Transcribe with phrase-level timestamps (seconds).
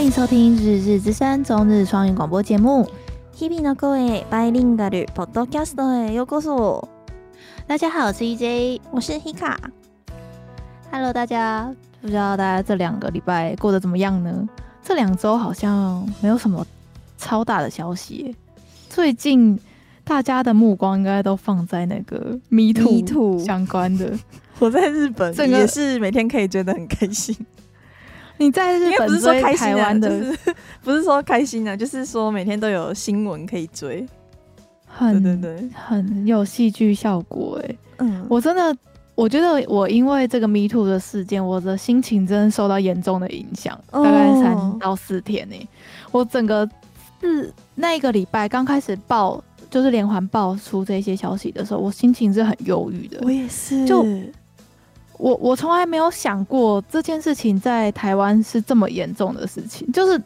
[0.00, 2.88] 欢迎收听《日日之声》中日双语广播节目。
[3.38, 6.88] 日々の声バイリンガルポッドキャストへようこそ。
[7.66, 14.48] 大家好，我是 EJ，我是 Hika。Hello，大家，不知道大家这两个礼拜过得怎么样呢？
[14.82, 16.64] 这两周好像没有什么
[17.18, 18.34] 超大的消息。
[18.88, 19.58] 最近
[20.04, 24.12] 大家的目光应该都放在那个 Me Too 相关的。
[24.58, 27.36] 我在日本也是每天可以觉得很开心。
[28.41, 30.55] 你在日本追台湾的，不是，
[30.85, 34.03] 不是说开心啊，就是说每天都有新闻可以追，
[34.87, 37.75] 很对对对，很有戏剧效果哎。
[37.99, 38.75] 嗯，我真的，
[39.13, 45.55] 我觉得我因为这个 Me Too 的事件，我的心情真的受到严重的影响，大概三到四天呢。
[46.11, 46.67] 我整个
[47.21, 53.19] 是那个礼拜刚开始爆，就是连环爆出这些消息的时候，我心情是很忧郁的。
[53.21, 54.03] 我也是，就。
[55.21, 60.19] 我我从来没有想过这件事情在台湾是这么严重的事情，就是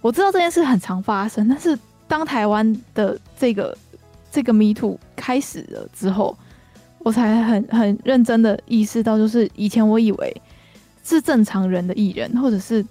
[0.00, 3.76] 我知道这件事很常发生，但是当台湾的这个
[4.30, 6.38] 这个 Me Too 开始了之后，
[7.00, 10.42] 我才很很认真的意识到，就是以前我以为
[11.02, 12.86] 是正常人的艺人，或者是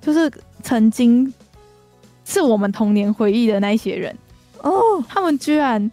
[0.00, 0.28] 就是
[0.64, 1.32] 曾经
[2.24, 4.12] 是我们童年回忆的那些人
[4.62, 4.72] 哦，
[5.08, 5.88] 他们居然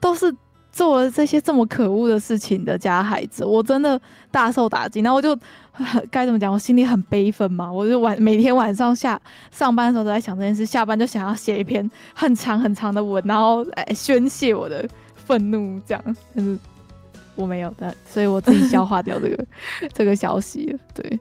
[0.00, 0.34] 都是。
[0.76, 3.98] 做了这些这么可恶的事情的家孩子，我真的
[4.30, 5.00] 大受打击。
[5.00, 5.34] 然后我就
[6.12, 6.52] 该怎么讲？
[6.52, 7.72] 我心里很悲愤嘛。
[7.72, 9.18] 我就晚每天晚上下
[9.50, 15.80] 上班的时候都在想这件事，下班就想要写一篇很长很长的文，然后来宣泄我的愤怒。
[15.86, 16.58] 这样，但是
[17.34, 19.46] 我没有的，所以我自己消化掉这个
[19.94, 20.78] 这个消息。
[20.92, 21.18] 对，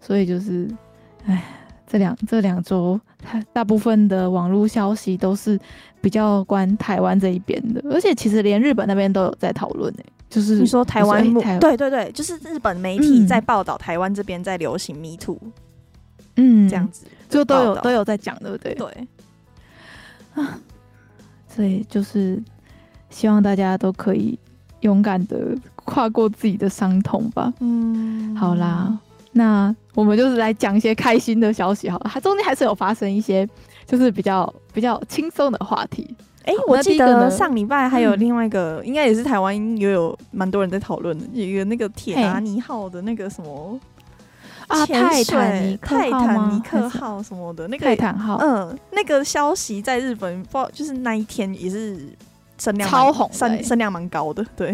[0.00, 0.68] 所以就是，
[1.26, 1.44] 唉，
[1.86, 3.00] 这两这两周，
[3.52, 5.58] 大部分的网络消息都是。
[5.98, 11.20] 比较关台湾这一边的，而且其实连日本那边都有在讨论诶，就是你说台湾，
[11.58, 15.36] 对对对，就是日本媒体在报道台湾这边在流行 Me Too，
[16.36, 18.74] 嗯，这样子就都有都有在讲，对不对？
[18.74, 19.08] 对，
[20.34, 20.60] 啊，
[21.48, 22.40] 所以就是
[23.10, 24.38] 希望大家都可以
[24.82, 27.52] 勇敢的跨过自己的伤痛吧。
[27.58, 28.96] 嗯，好啦，
[29.32, 33.48] 那我们就是来讲一些开心的消息好了，它中间还是有发生一些。
[33.86, 36.04] 就是比较比较轻松的话题。
[36.42, 43.78] 哎、欸，我记得上礼拜还有另外一个，嗯、应该也是台湾也有蛮多人在讨论的，有一个那个铁达尼号的那个什么
[44.66, 52.08] 啊，泰坦尼克泰坦尼克号什么的那个泰坦号，嗯，那个消息在日本，不就是那一天也是
[52.58, 54.44] 声量超红，声声量蛮高的。
[54.56, 54.72] 对，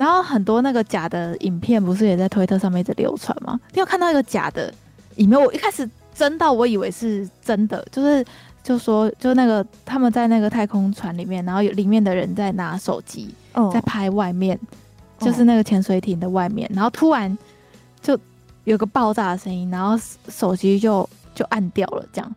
[0.00, 3.60] 然后很多那个假的影片不是也在推特上面一直流传吗？
[3.74, 4.72] 你有看到一个假的
[5.16, 5.38] 影片？
[5.38, 5.88] 我一开始。
[6.12, 8.22] 真到我以为是真的，就是
[8.62, 13.34] 就说就那个他们在那个太空船里面，然后有里面的人在拿手机
[13.72, 14.58] 在拍外面，
[15.18, 17.38] 哦、就是那个潜水艇的外面，然后突然
[18.02, 18.18] 就
[18.64, 22.34] 有个爆炸的声音，然后手机就就按掉了这样。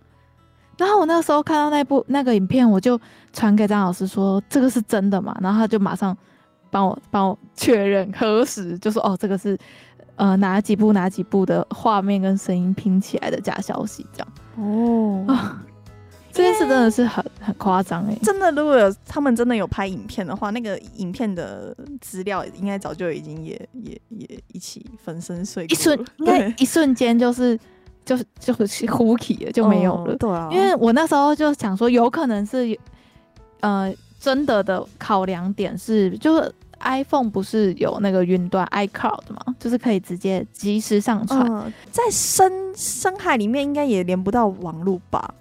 [0.77, 2.97] 然后我那个时候看到那部那个影片，我就
[3.33, 6.15] 传给张老师说这个是真的嘛，然后他就马上
[6.73, 9.55] 帮我帮我确认核实，就说哦这个是。
[10.15, 15.59] 呃，哪几部哪几部的画面跟声音拼起来的假消息，这样哦啊，
[16.31, 18.15] 这件事真的是很很夸张哎！
[18.21, 27.59] 真的，如果有他们真的有拍影片的话，那个影片的资料应该早就已经也也也一起粉身碎骨，一瞬应该一瞬间就是
[28.05, 30.15] 就是就是呼起了就没有了。
[30.17, 32.77] 对啊，因为我那时候就想说，有可能是
[33.61, 36.53] 呃真的的考量点是就是。
[36.83, 39.55] iPhone 不是有那个云端 iCloud 吗？
[39.59, 45.33] 就是可以直接即时上传，呃，在深深海里面应该也连不到网络吧？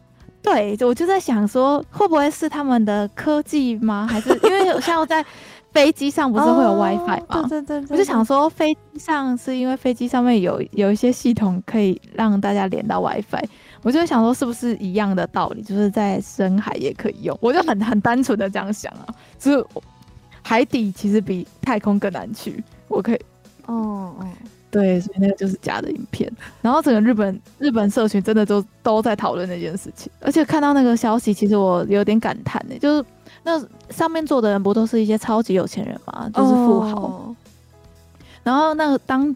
[0.42, 4.06] 对，我就在想说，会不会是他们的科技吗？
[4.10, 5.24] 还是因为像在
[5.72, 7.24] 飞机上不是会有 WiFi 吗？
[7.28, 13.44] 哦、对，对，对，对对，我就想说，飞机上是因为飞机上面有有一些系统可以让大家连到 WiFi，
[13.82, 17.38] 我就想说是不是一样的道理，就是在深海也可以用？
[17.40, 19.66] 我就很很单纯的这样想啊，就是。
[20.42, 23.20] 海底其实比太空更难去，我可以，
[23.66, 24.26] 哦哦，
[24.70, 26.30] 对，所以那个就是假的影片。
[26.60, 33.04] 然后整个日本日本社群真的都都在讨论那件事情，而且看到那个消息，其实我有点感叹呢，就是
[33.44, 33.60] 那
[33.90, 36.30] 上面坐的人不都是一些超级有钱人吗？
[36.34, 37.02] 就是富豪。
[37.02, 37.36] 哦、
[38.42, 39.34] 然后那个当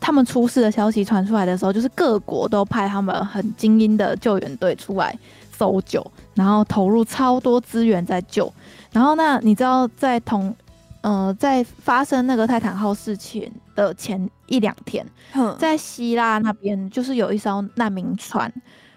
[0.00, 5.16] 他们出事的消息传出来的时候，就是各国都派他们很精英的救援队出来
[5.58, 8.52] 搜救，然后投入超多资源在救。
[8.92, 10.54] 然后那你知道在同，
[11.00, 15.04] 呃，在发生那个泰坦号事情的前一两天，
[15.58, 18.52] 在希腊那边就是有一艘难民船，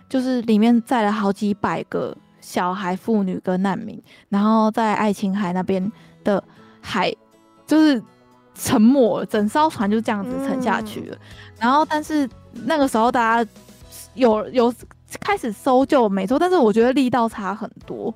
[0.07, 5.91] 就是里面载了好几百个小孩、妇女跟难民，然后在爱琴海那边
[6.23, 6.41] 的
[6.79, 7.13] 海
[7.65, 8.01] 就是
[8.53, 11.17] 沉没了，整艘船就这样子沉下去了。
[11.59, 12.29] 然后但是
[12.65, 13.51] 那个时候大家
[14.13, 14.73] 有有
[15.19, 18.13] 开始搜救没错，但是我觉得力道差很多。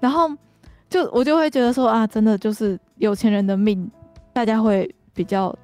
[0.00, 0.30] 然后
[0.88, 3.90] 就我就会觉得说啊，真的就是有钱人的命，
[4.32, 5.54] 大家会比较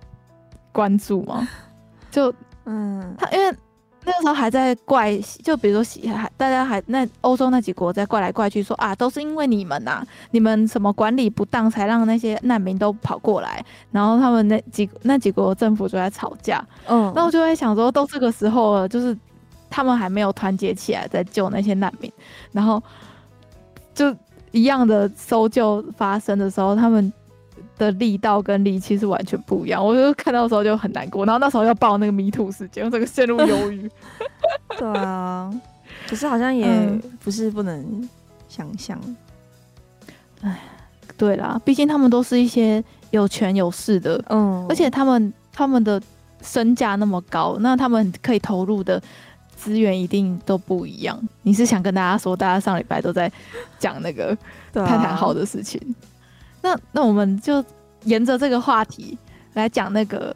[0.73, 1.47] 关注吗？
[2.11, 2.33] 就
[2.65, 3.57] 嗯，他因为。
[4.05, 13.65] 那个时候还在怪，就比如说洗，还大家还那欧洲那几国在怪来怪去说，说啊，都是因为你们呐、啊，你们什么管理不当，才让那些难民都跑过来。
[13.93, 16.61] 然后他们那几那几国政府就在吵架。
[16.89, 19.17] 嗯，那我就会想说，都这个时候了，就是
[19.73, 22.13] 他们还没有团结起来在救那些难民，
[22.53, 22.81] 然后
[23.95, 24.15] 就
[24.51, 27.13] 一样的搜救发生的时候，他们。
[27.79, 33.91] 的力道跟力气是完全不一样，我就看到的时候就很难过，然后那时候要报那个 MeToo 事件，我整个陷入忧郁。
[34.79, 35.53] 对啊，
[36.07, 36.69] 可是好像也
[37.25, 38.09] 不是不能
[38.49, 39.01] 想象。
[40.43, 40.55] 哎、嗯，
[41.17, 46.01] 对啦，毕竟他们都是一些有权有势的，嗯，而且他们他们的
[46.41, 49.03] 身价那么高，那他们可以投入的
[49.63, 51.21] 资源一定都不一样。
[51.43, 53.31] 你是想跟大家说，大家上礼拜都在
[53.79, 54.37] 讲那个
[54.73, 55.81] 泰坦号的事情？
[56.61, 57.65] 那那我们就
[58.05, 59.17] 沿着这个话题
[59.55, 60.35] 来讲那个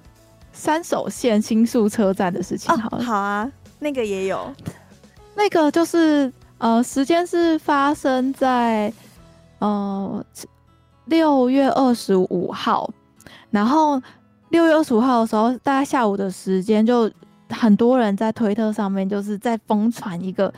[0.53, 2.99] 三手线新宿车站的事情好了。
[2.99, 3.51] 哦，好啊，
[3.81, 4.55] 那个也有，
[5.35, 8.93] 那个就是呃，时间是发生在
[9.59, 10.25] 呃
[11.07, 12.89] 六月二十五号，
[13.51, 14.01] 然后
[14.51, 17.11] 六月二十五号的时候，大概下午的时间，就
[17.51, 20.53] 很多人在推特上面就是在疯传一个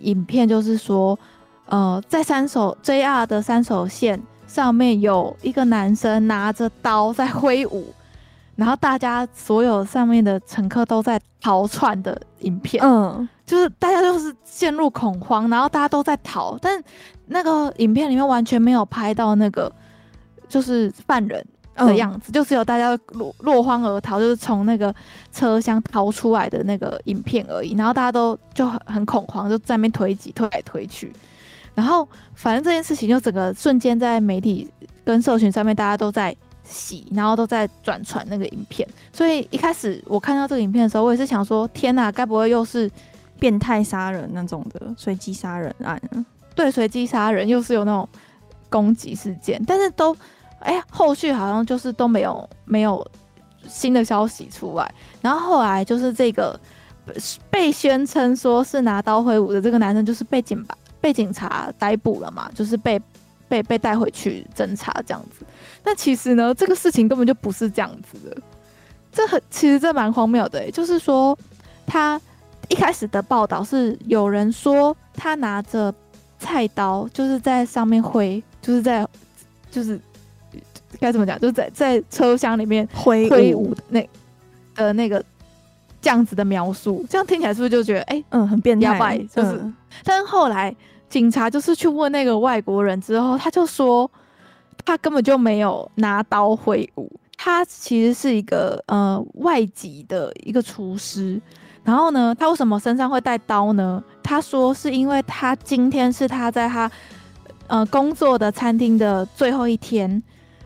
[0.00, 1.18] 影片，就是说
[1.66, 4.22] 呃，在三手 JR 的三手线。
[4.46, 7.92] 上面有一个男生拿着刀在挥舞，
[8.54, 16.80] 然后大家所有上面的乘客都在逃窜的影片，嗯，就是大家就是陷入恐慌，然后大家都在逃，但
[17.26, 19.72] 那个影片里面完全没有拍到那个
[20.46, 21.44] 就是犯人
[21.76, 24.94] 的样子，嗯、就只有大家落落荒而逃，就是从那个
[25.32, 31.12] 车厢逃出来的那个影片而已，然后大家都就很很恐慌，就在那边推挤推来推去。
[31.74, 34.70] 然后，反正这件事情就整个瞬间在媒体
[35.04, 36.32] 跟社群上面，大家都在
[36.62, 38.88] 洗，然后都在转传那个影片。
[39.12, 42.88] 所以一开始我看到这个影片的时候，我也是想说：天哪，该不会又是
[43.40, 46.00] 变态杀人那种的随机杀人案？
[46.54, 48.08] 对，随机杀人又是有那种
[48.70, 50.16] 攻击事件，但是都
[50.64, 53.06] 哎，后续好像就是都没有没有
[53.68, 54.94] 新的消息出来。
[55.22, 56.58] 然后后来就是这个
[57.50, 60.76] 被宣称说是拿刀挥舞的这个男生，就是被警吧。
[61.00, 62.98] 被警察逮捕了嘛，就是被
[63.46, 65.44] 被被带回去侦查这样子。
[65.82, 68.34] 但其实呢，这个事情根本就不是这样子的。
[69.12, 71.38] 这很其实这蛮荒谬的，欸，就是说
[71.86, 72.18] 他
[72.70, 75.94] 一开始的报道是有人说他拿着
[76.38, 79.06] 菜刀，就是在上面挥，就是在
[79.70, 80.00] 就是
[81.00, 84.08] 该怎么讲，就是在在车厢里面挥挥舞的那
[84.74, 85.24] 呃那个
[86.00, 89.18] 这样子的描述，这样听起来是不是就觉得哎、欸、嗯很变态？
[89.34, 89.74] 就是，嗯、
[90.04, 90.74] 但是后来。
[91.10, 94.10] 警察就是去问那个外国人之后，他就说
[94.84, 101.40] 他根本就没有拿刀挥舞，他其实是一个呃外籍的一个厨师。
[101.84, 104.02] 然后呢，他为什么身上会带刀呢？
[104.24, 106.90] 他说是因为他今天是他在他
[107.68, 110.20] 呃工作的餐厅的最后一天，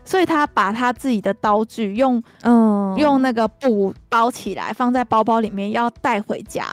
[0.09, 6.65] 所以他把他自己的刀具用嗯用那个布包起来，放在包包里面要带回家。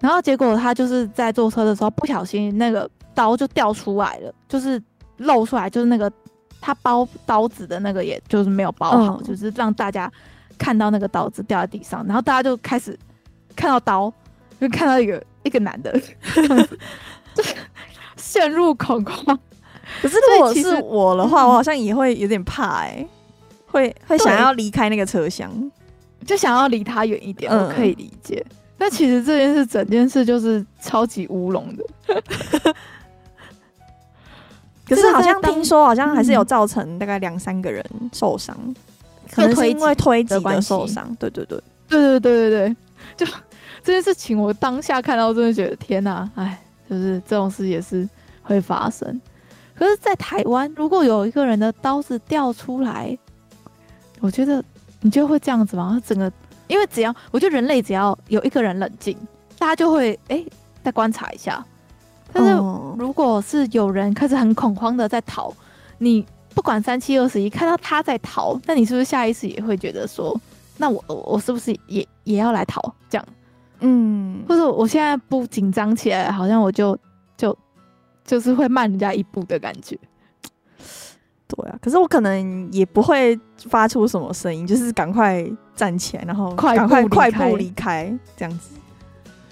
[0.00, 4.82] 然后结果他就是在坐车的时候不小心那个刀就掉出来了，就是
[5.18, 6.10] 露出来，就是那个
[6.58, 10.10] 他包刀子的那个，也就是没有包好，嗯、就是让大家
[10.56, 12.98] 看到那个刀子掉在地上，然后大家就开始
[13.54, 14.10] 看到刀，
[14.58, 15.92] 就看到一个一个男的，
[17.34, 17.44] 就
[18.16, 19.38] 陷入恐慌。
[20.02, 23.08] 可是如果是我的话，我好像也会有点怕哎、欸，
[23.66, 25.50] 会会想要离开那个车厢，
[26.26, 28.44] 就想要离他远一点，嗯、我可以理解。
[28.76, 31.84] 但其实这件事，整件事就是超级乌龙的。
[34.86, 37.82] 可是好像听说，好像还是有造成大概两三个人
[38.12, 38.74] 受伤，嗯、
[39.32, 41.16] 可能是因为推挤的受伤。
[41.18, 41.58] 对对对，
[41.88, 42.76] 对对对对对，
[43.26, 43.32] 就
[43.82, 46.58] 这件事情，我当下看到，真的觉得天哪，哎，
[46.90, 48.06] 就是这种事也是
[48.42, 49.18] 会发生。
[49.74, 53.16] 可是，在台湾，如果有一个人的刀子掉出来，
[54.20, 54.64] 我觉得
[55.00, 56.00] 你就会这样子吗？
[56.04, 56.30] 整个。
[56.66, 59.14] 因为只要我觉得人类只要有一个人冷静，
[59.58, 60.46] 大家就会哎、欸、
[60.82, 61.62] 再观察一下。
[62.32, 62.52] 但是
[62.96, 65.52] 如果是有人开始很恐慌的在逃，
[65.98, 70.34] 你不管三七二十一看到他在逃，那你是不是下意识也会觉得说，
[70.78, 72.80] 那我我是不是也也要来逃？
[73.10, 73.26] 这样，
[73.80, 76.98] 嗯，或者我现在不紧张起来，好像我就
[77.36, 77.56] 就
[78.24, 79.98] 就是会慢人家一步的感觉。
[81.46, 83.38] 对啊，可是我可能也不会
[83.68, 88.76] 发出什么声音，就是赶快站起来，然后快快快步离开这样子。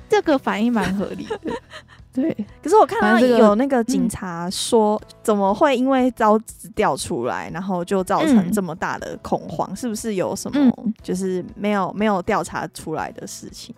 [0.09, 1.39] 这个反应蛮合理的。
[2.13, 2.31] 对，
[2.63, 9.67] 可是我看到有那个警察说，怎么会因为招子掉出来，然后就造成这么大的恐慌？
[9.73, 13.75] 嗯、是不是有什么就是没有没有调查出来的事情？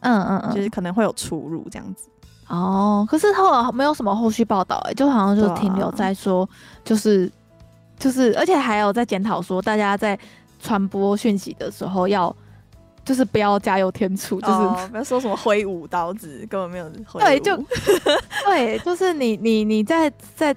[0.00, 2.08] 嗯嗯嗯，就是可能会有出入这样子。
[2.48, 6.48] 哦，可是后来没有什么后续报道，哎，就好像就停留在说，
[6.84, 7.30] 就是
[7.98, 10.18] 就是，而且还有在检讨说，大家在
[10.60, 12.34] 传播讯息的时候要。
[13.04, 17.24] 就是不要加油添醋，就是、哦、不要说什么挥舞刀子，根本没有挥舞。
[17.24, 17.56] 对，就
[18.44, 20.52] 对，就是你你你在在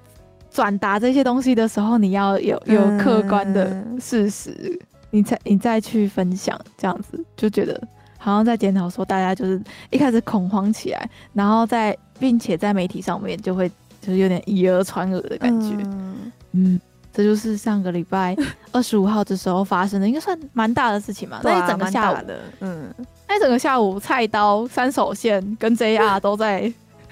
[0.50, 3.70] 转达这些东西的时候，你要有有客观的
[4.00, 4.80] 事实，嗯、
[5.12, 7.80] 你才你再去分享，这样子就觉得
[8.20, 9.60] 好像在检讨说，大家就是
[9.90, 13.68] 一开始恐慌起来，然后在并且在媒体上面就会
[14.00, 16.32] 就是有点以讹传讹的感觉，嗯。
[16.52, 18.36] 嗯这就是上个礼拜
[18.72, 21.42] 二十五号的时候发生的，应该算蛮大的事情嘛。
[21.44, 22.94] 那一整个下午的，嗯，
[23.28, 26.72] 那一整个下午，菜刀、三手线跟 JR 都在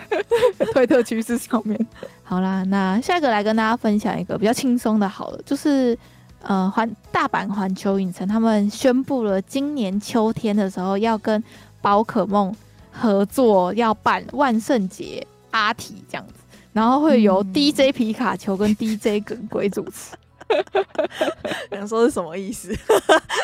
[0.72, 1.78] 推特趋势上面。
[2.24, 5.98] 好啦，那下一个来跟大家分享一个比较轻松的，好了，就是
[6.44, 11.44] 呃环大阪环球影城他们宣布了，今年秋天的时候要跟
[11.82, 12.54] 宝可梦
[12.92, 16.34] 合作，要办万圣节阿提这样子。
[16.74, 20.16] 然后会由 DJ 皮卡丘跟 DJ 耿鬼主持，
[21.72, 22.72] 想说是什么意思？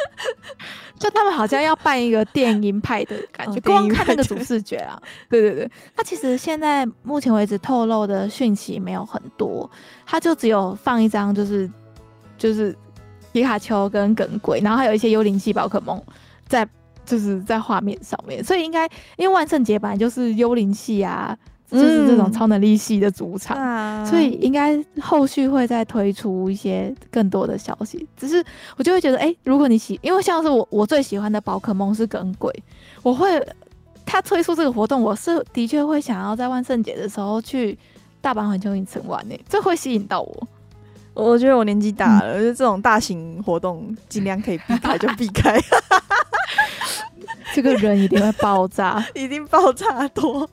[0.99, 5.71] 就他们好像要办一个电音派的感觉，光看那个主视觉啊，对对 对。
[5.95, 9.67] 他其实现在目前为止透露的讯息没有很多，
[10.05, 11.67] 他就只有放一张，就是
[12.37, 12.75] 就是
[13.31, 16.01] 皮卡丘跟耿鬼，然后还有一些幽灵系宝可梦
[16.47, 16.67] 在
[17.05, 18.85] 就是在画面上面，所以应该
[19.17, 21.37] 因为万圣节本来就是幽灵系啊。
[21.71, 28.07] 就是这种超能力系的主场，嗯、所以应该后续会再推出一些更多的消息。
[28.15, 28.45] 只是
[28.77, 32.53] 我就会觉得，哎、欸，如果你喜，因为像是我，我最喜欢的宝可梦是耿鬼，
[33.01, 33.43] 我会
[34.05, 37.75] 他推出这个活动，我是的确会想要在万圣节的时候去
[38.21, 40.47] 大阪环球影城玩呢，这会吸引到我。
[41.13, 45.59] 我觉得我年纪大了，嗯、就这种大型活动尽量可以避开就避开。
[47.53, 50.49] 这个人一定会爆炸， 一定爆炸多。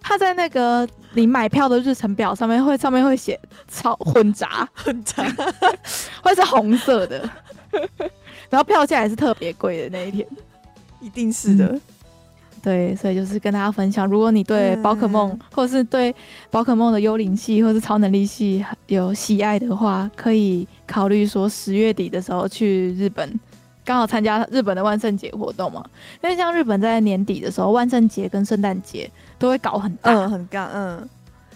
[0.00, 3.38] 他在那个你买票的日程表上面会上面会写
[3.70, 5.22] 超混杂混杂，
[6.22, 7.28] 会是红色的，
[8.48, 10.26] 然后票价也是特别贵的那一天，
[11.00, 11.80] 一定是的、嗯。
[12.62, 16.14] 对，所以就是跟大家分享，如果你对宝可梦、嗯、或者是对
[16.50, 23.38] 宝可梦的幽灵系或是超能力系有喜爱的话，可以考虑说十月底的时候去日本。
[23.84, 25.82] 刚好参加日本的万圣节活动嘛，
[26.22, 31.08] 因为像日本在年底的时候，万圣节跟圣诞节都会搞很大，嗯，很大，嗯。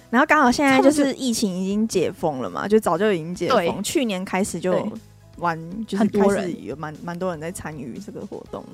[0.09, 3.83] 然后刚好现在就是疫情已经解封了嘛，就早就已经解封，对。
[3.83, 4.91] 去年开始就
[5.37, 8.65] 玩，就是开始有蛮蛮多人在参与这个活动，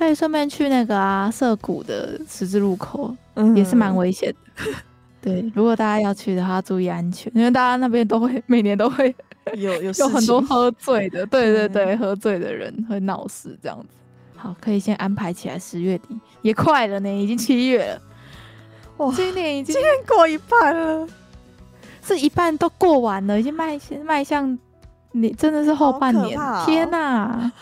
[0.00, 4.72] 可以顺便去那个啊涩谷的十字路口，嗯，也是蛮危险的。
[5.20, 9.14] 对，如果大家要去的话，注意安全，因为大家那边都会 每年都会。
[9.54, 13.88] 有有有很多喝醉的，对对对，喝醉的人会闹事这样子。
[14.36, 18.00] 好，可以先安排起来，十月底也快了呢，已经七月了。
[18.96, 21.06] 哇，今年已经今年过一半了，
[22.02, 24.58] 是一半都过完了，已经迈向迈向
[25.12, 26.38] 你真的是后半年。
[26.38, 27.52] 哦、天哪！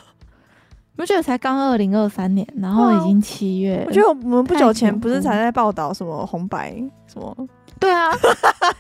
[0.99, 3.85] 我觉得才刚二零二三年，然后已经七月。
[3.87, 6.75] 我觉得我们不久前不是才在报道什么红白
[7.07, 7.49] 什么？
[7.79, 8.11] 对啊。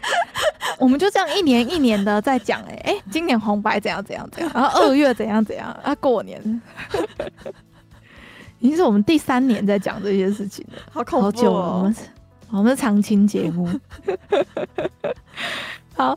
[0.78, 6.62] 我们就这样一年一年的在讲，哎哎，今年红白怎样怎样怎样，然后二月怎样怎样啊，过年，
[8.58, 12.00] 已经是我们第三年在讲这些事情了，好恐怖哦，好久了，我们是
[12.50, 13.68] 我们是常青节目。
[15.96, 16.16] 好，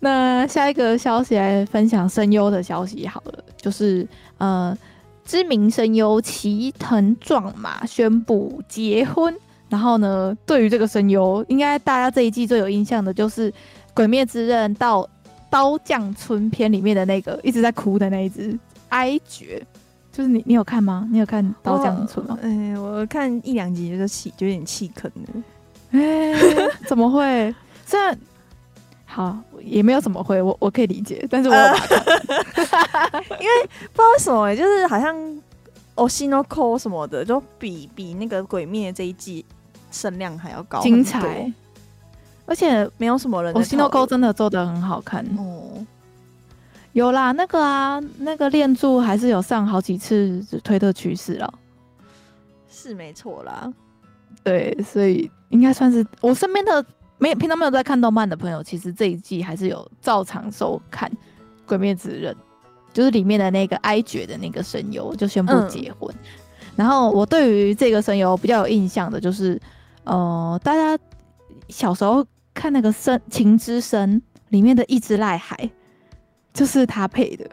[0.00, 4.06] 那下一个消息来分享声优的消息好了，就是
[4.38, 4.76] 呃，
[5.24, 9.34] 知名声优齐藤壮马宣布结婚，
[9.68, 13.52] 然后呢，对于这个声优，应该大家这一季最有印象的就是。
[13.94, 15.06] 《鬼灭之刃》到
[15.50, 19.62] 刀匠村篇里面的那个一直在哭的那一只哀绝，
[20.10, 21.06] 就是你，你有看吗？
[21.12, 22.38] 你有看刀匠村吗？
[22.40, 25.42] 哎，我看一两集就气，就有点气坑了。
[26.00, 26.34] 哎，
[26.86, 27.54] 怎么会？
[27.84, 28.18] 虽然
[29.12, 31.54] 好也没有怎么会，我我可以理解，但是我
[33.38, 35.14] 因为不知道为什么，就是好像
[35.94, 39.44] Oshinoko 什么的，就比比那个《鬼灭》这一季
[39.90, 41.52] 声量还要高，精彩。
[42.44, 45.86] 而且没有什么人，我心头沟真的做的很好看哦。
[46.92, 51.54] 有啦，那个啊，那个练柱还是有上好几次推特趋势了，
[52.68, 53.72] 是没错啦。
[54.42, 56.84] 对，所以应该算是我身边的
[57.22, 61.08] 没平常没有在看动漫的朋友，其实这一季还是有照常收看
[61.64, 62.34] 《鬼灭之刃》，
[62.92, 66.12] 就是里面的那个哀绝的那个声优就宣布结婚。
[66.12, 66.28] 嗯
[66.74, 69.60] 然后我对于这个声优比较有印象的就是，
[70.04, 70.98] 呃，大家
[71.68, 75.70] 小时候看那个《声情之声》里面的一只癞海，
[76.54, 77.46] 就是他配的。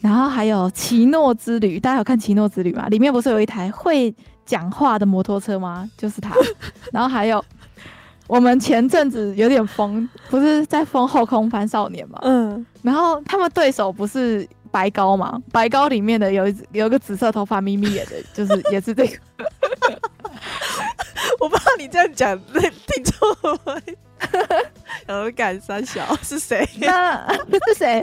[0.00, 2.88] 然后还有《奇诺之旅》，大家有看《奇诺之旅》吗？
[2.88, 4.14] 里面不是有一台会
[4.44, 5.90] 讲话的摩托车吗？
[5.96, 6.36] 就是他。
[6.92, 7.42] 然后还有
[8.26, 12.18] 我们前阵子有点疯，不是在疯《后空翻少年》嘛？
[12.22, 12.66] 嗯。
[12.82, 15.40] 然后他们对手不是白高嘛？
[15.52, 19.16] 白高里面的有一有一个紫色头发、眯眯眼的，就是 也是这个。
[21.40, 23.80] 我不知道你这样讲，那听错了。
[25.06, 26.66] 然后感三小是谁？
[26.80, 27.30] 那
[27.68, 28.02] 是谁？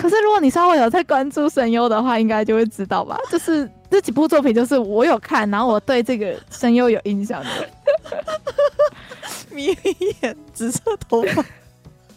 [0.00, 3.18] 可是如果你稍微有在关注声优的话，应该就会知道吧。
[3.30, 7.50] 就是这几部作品，就是我有看，然后我对这个声优有印象的。
[9.52, 11.44] 眯眯眼，紫色头发，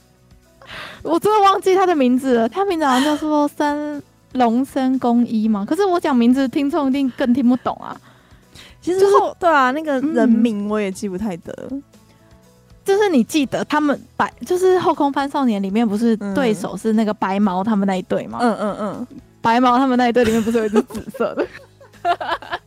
[1.04, 2.50] 我真的忘记他的名字了。
[2.50, 4.02] 他名字好像叫做森
[4.34, 5.66] 龙森公一嘛。
[5.66, 8.00] 可是我讲名字，听众一定更听不懂啊。
[8.82, 11.54] 其实、就是、对啊，那个人名我也记不太得。
[11.72, 11.84] 嗯
[12.86, 18.40] 就是你记得他们白，就是《后空翻少年》里面不是对手是那个白毛他们那一队吗？
[18.42, 19.08] 嗯嗯嗯，
[19.42, 21.48] 白毛他们那一队里面不是有一只紫色的？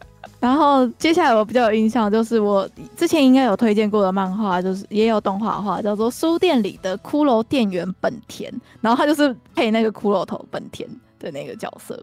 [0.46, 8.48] 然后接下来我比较有印象，就是我之前应该有推荐过的漫画，就是也有动画画，叫做《书店里的骷髅店员本田》，
[8.80, 10.88] 然后他就是配那个骷髅头本田
[11.18, 12.00] 的那个角色。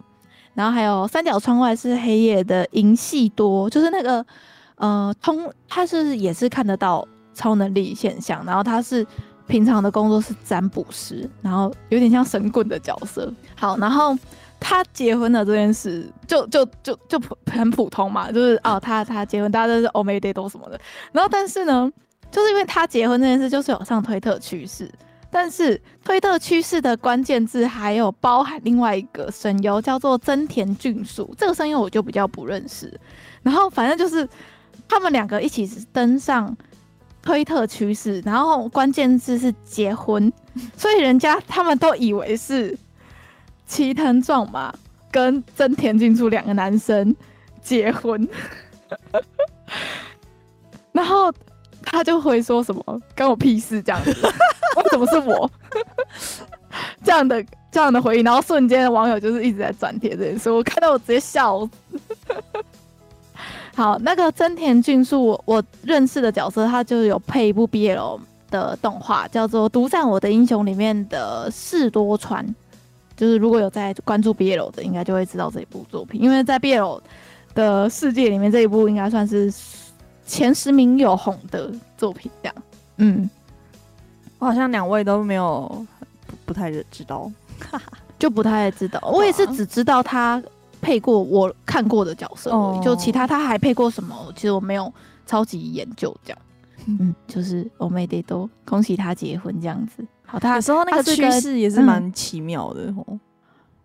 [0.53, 4.25] 然后还有《三角窗外是黑夜》的银系多，就是那个
[4.75, 7.07] 呃通，他是也是看得到。
[7.35, 9.03] 超能力现象，然后他是
[9.47, 13.33] 平常的工作是占卜师，然后有点像神棍的角色。
[13.55, 14.15] 好，然后
[14.65, 20.79] 他结婚的这件事就就就就普很普通嘛，就是哦，他他结婚，大家都是欧美 day 都什么的。
[21.11, 21.91] 然后但是呢，
[22.31, 24.89] 就是因为他结婚这件事，就是有上推特趋势，
[25.29, 32.97] 但是推特趋势的关键字还有包含另外一个声优叫做真田俊树，这个声优我就比较不认识。
[33.41, 34.25] 然后反正就是
[34.87, 36.55] 他们两个一起登上。
[37.25, 40.29] 推特趋势，然后关键字是结婚，
[40.75, 42.77] 所以人家他们都以为是
[43.73, 44.71] 齐藤壮马
[45.09, 47.15] 跟真田俊树两个男生
[47.59, 48.29] 结婚，
[50.93, 51.33] 然后
[51.81, 52.83] 他就会说什么
[53.17, 54.11] “关我屁事”这样子，
[54.77, 55.49] 为什么是我？
[57.03, 61.71] 这样的这样的回应，然后瞬间网友就是一直在转贴这件事，我看到我直接笑死。
[63.75, 68.19] 好，那个真田俊树，我我认识的角色，他就有配一部 BL
[68.51, 72.45] 的动画，叫做《独占我的英雄》里面的世多川，
[73.15, 77.01] 就是如果有在关注 BL 的，应该就会知道这一部作品，因为在 BL
[77.53, 79.53] 的世界里面，这一部应该算是
[80.25, 82.31] 前十名有红的作品。
[82.41, 82.55] 这样，
[82.97, 83.29] 嗯，
[84.39, 85.85] 我好像两位都没有
[86.27, 87.31] 不，不太知道，
[88.17, 90.41] 就不太知道，我也是只知道他。
[90.81, 92.83] 配过我看过的角色而已，oh.
[92.83, 94.13] 就其他他还配过什么？
[94.35, 94.93] 其实我没有
[95.25, 96.39] 超级研究这样。
[96.99, 100.05] 嗯，就是欧美得都恭喜他结婚这样子。
[100.25, 103.05] 好，他有时候那个趋势也是蛮奇妙的哦。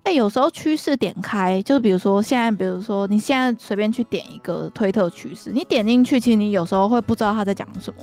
[0.04, 8.02] 哎、嗯欸，有时候趋势点开，就比如说现在，比如说你现在随便去点一个推特趋势，你点进去，其实你有时候会不知道他在讲什么。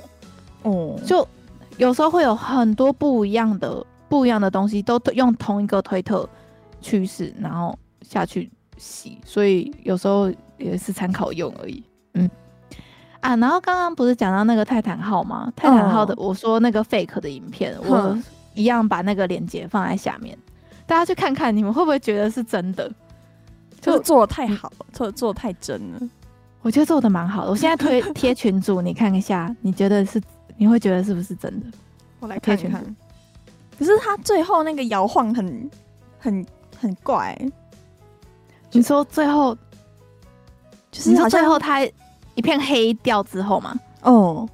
[0.62, 1.26] 哦、oh.，就
[1.76, 6.28] 有时候会有很多不一样的不一样的东西，都用同一个推特
[6.80, 9.18] 趋势，然后下去洗。
[9.24, 11.82] 所以有时候也是参考用而已。
[12.14, 12.30] 嗯
[13.26, 15.52] 啊，然后刚刚不是讲到那个泰坦号吗？
[15.56, 18.16] 泰坦号的，我说那个 fake 的影片，我
[18.54, 20.38] 一样把那个链接放在下面，
[20.86, 22.88] 大家去看看，你们会不会觉得是真的？
[23.80, 26.00] 就做的太好了，做做的太真了。
[26.62, 27.50] 我觉得做的蛮好的。
[27.50, 30.22] 我现在推 贴群主，你看一下，你觉得是？
[30.56, 31.66] 你会觉得是不是真的？
[32.20, 32.96] 我来看看。
[33.76, 35.70] 可是他最后那个摇晃很
[36.18, 36.46] 很
[36.80, 37.36] 很怪。
[38.72, 39.54] 你说最后
[40.90, 41.80] 就是你说最后他
[42.36, 43.74] 一片黑掉之后嘛？
[44.02, 44.48] 哦，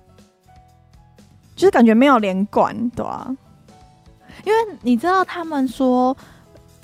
[1.55, 3.31] 就是感觉没有连贯，对啊。
[4.45, 6.17] 因为你知道他们说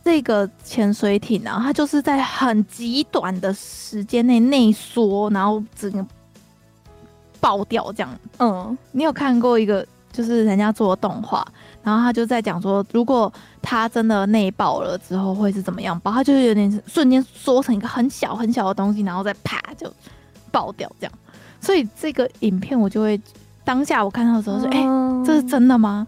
[0.04, 6.04] 这个潜水艇啊，它就是在很极短的时间内内缩，然后整个
[7.40, 8.18] 爆掉这样。
[8.38, 11.44] 嗯，你有看过一个就是人家做的动画？
[11.82, 13.32] 然后他就在讲说，如果
[13.62, 16.12] 他真的内爆了之后会是怎么样爆？
[16.12, 19.90] 他就是有点瞬间缩成一个很小很小的东西，然后再啪就
[20.48, 21.12] 爆掉这样。
[21.60, 23.20] 所以这个影片我就会
[23.64, 26.06] 当下我看到的时候说：“哎、欸，这是真的吗？”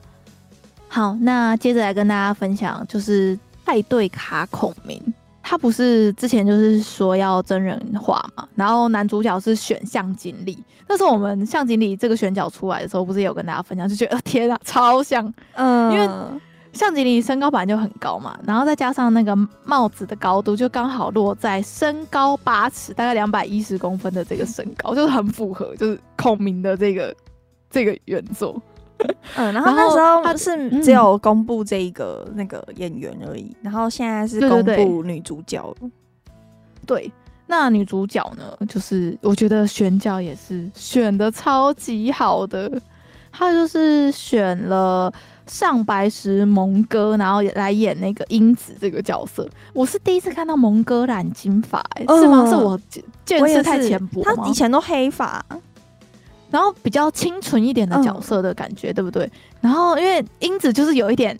[0.88, 5.00] 好，那接着来跟大家分享，就是派对卡孔明。
[5.42, 10.56] 他不是之前就是说要真人化嘛，然后男主角是选向井理。
[10.86, 16.08] 那时候我们向井理这个选角出来的时候，不是有跟大家分享，就觉得天啊，超像，嗯，因为
[16.72, 27.14] 项吉林身高本来就很高嘛，然后再加上那个帽子的高度，就刚好落在身高八尺，大概两百一十公分的这个身高，就是很符合，就是孔明的这个
[27.68, 28.60] 这个原作。
[29.34, 35.74] 嗯，然后那时候他是只有公布这一个那个演员而已，然后现在是公布女主角。
[36.86, 37.10] 对，
[37.46, 42.70] 那女主角呢，就是我觉得选角也是选的超级好的，
[43.32, 45.12] 她就是选了。
[45.50, 52.48] 上白石萌哥，然后来演那个英子这个角色，我是第一次看到萌哥染金发，欸，是吗？
[52.48, 52.80] 是我
[53.24, 54.32] 见识太浅薄吗？
[54.36, 55.44] 他以前都黑发，
[56.52, 59.28] 然后比较清纯一点的角色的感觉，嗯、对不对？
[59.60, 61.36] 然后因为英子就是有一点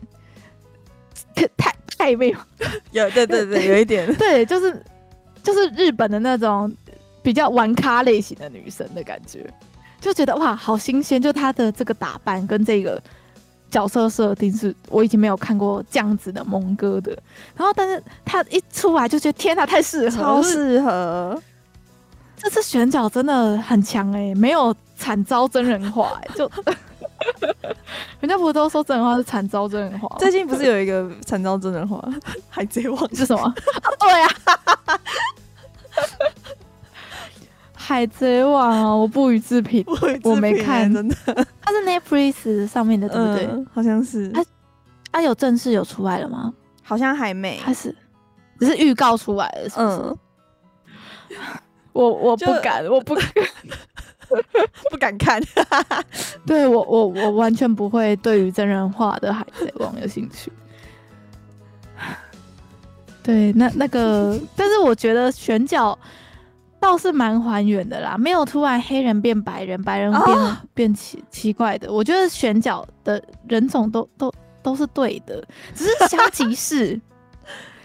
[1.56, 2.38] 太太没有，
[2.90, 4.84] 有对对对，有一点 对，就是
[5.40, 6.70] 就是日本的那种
[7.22, 9.48] 比较玩咖类型的女生的感觉，
[10.00, 11.22] 就觉得哇，好新鲜！
[11.22, 13.00] 就她的这个打扮跟这个。
[13.70, 17.16] 角色设定是我已经没有看过这样子的蒙哥的，
[17.56, 21.40] 然后但是他一出来就觉得天哪，太适合，超适合！
[22.36, 26.50] 这次选角真的很强哎、欸，没有惨遭真人化 就
[28.20, 30.16] 人家不是都说真人化是惨遭真人化？
[30.18, 32.02] 最近不是有一个惨遭真人化
[32.48, 33.54] 《海贼王》是什么？
[34.00, 34.28] 对啊。
[37.90, 39.84] 海贼王哦，我不予置评，
[40.22, 41.16] 我没看，真的。
[41.60, 43.46] 它是 Netflix 上面的，对不对？
[43.46, 44.28] 嗯、好像是。
[44.28, 44.44] 它
[45.10, 46.54] 它有正式有出来了吗？
[46.84, 47.92] 好像还没，还是
[48.60, 49.96] 只是预告出来了，是不是？
[49.98, 50.18] 嗯、
[51.92, 53.24] 我我不敢，我不敢，
[54.88, 55.42] 不敢看。
[56.46, 60.52] 对我我我完全不会对于真人化的海贼王有兴趣。
[63.20, 65.98] 对，那那个，但是我觉得选角。
[66.80, 71.92] 倒是蛮还原的啦，没有突然黑人变白人，白人变、哦、变奇奇怪的。
[71.92, 76.98] 我觉得选角的人种都都都是对的，只是香吉士，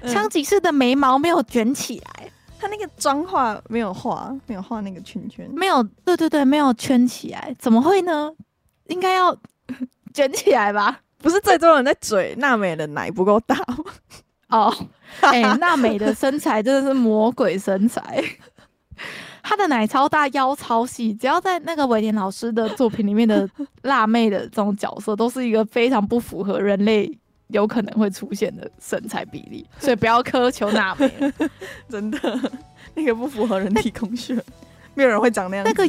[0.05, 8.31] 香吉士的眉毛没有卷起来，他那个妆画没有画，没有画那个圈圈，没有，对对对，没有圈起来，怎么会呢？
[8.88, 9.38] 应该要
[10.13, 11.01] 卷起来吧？
[11.17, 13.77] 不是最多人在嘴娜美的奶不够大吗？
[14.49, 14.73] 哦，
[15.19, 18.23] 哎、欸，娜美的身材真的是魔鬼身材。
[19.47, 23.47] 她的奶超大，腰超细，只要在那个尾田老师的作品里面的
[23.84, 27.15] 辣妹的这种角色，都是一个非常不符合人类
[27.49, 31.08] 有可能会出现的身材比例， 所以不要苛求娜美，
[31.88, 32.51] 真的
[32.95, 34.36] 那个不符合人体工学，
[34.95, 35.63] 没有人会长那样。
[35.63, 35.88] 那个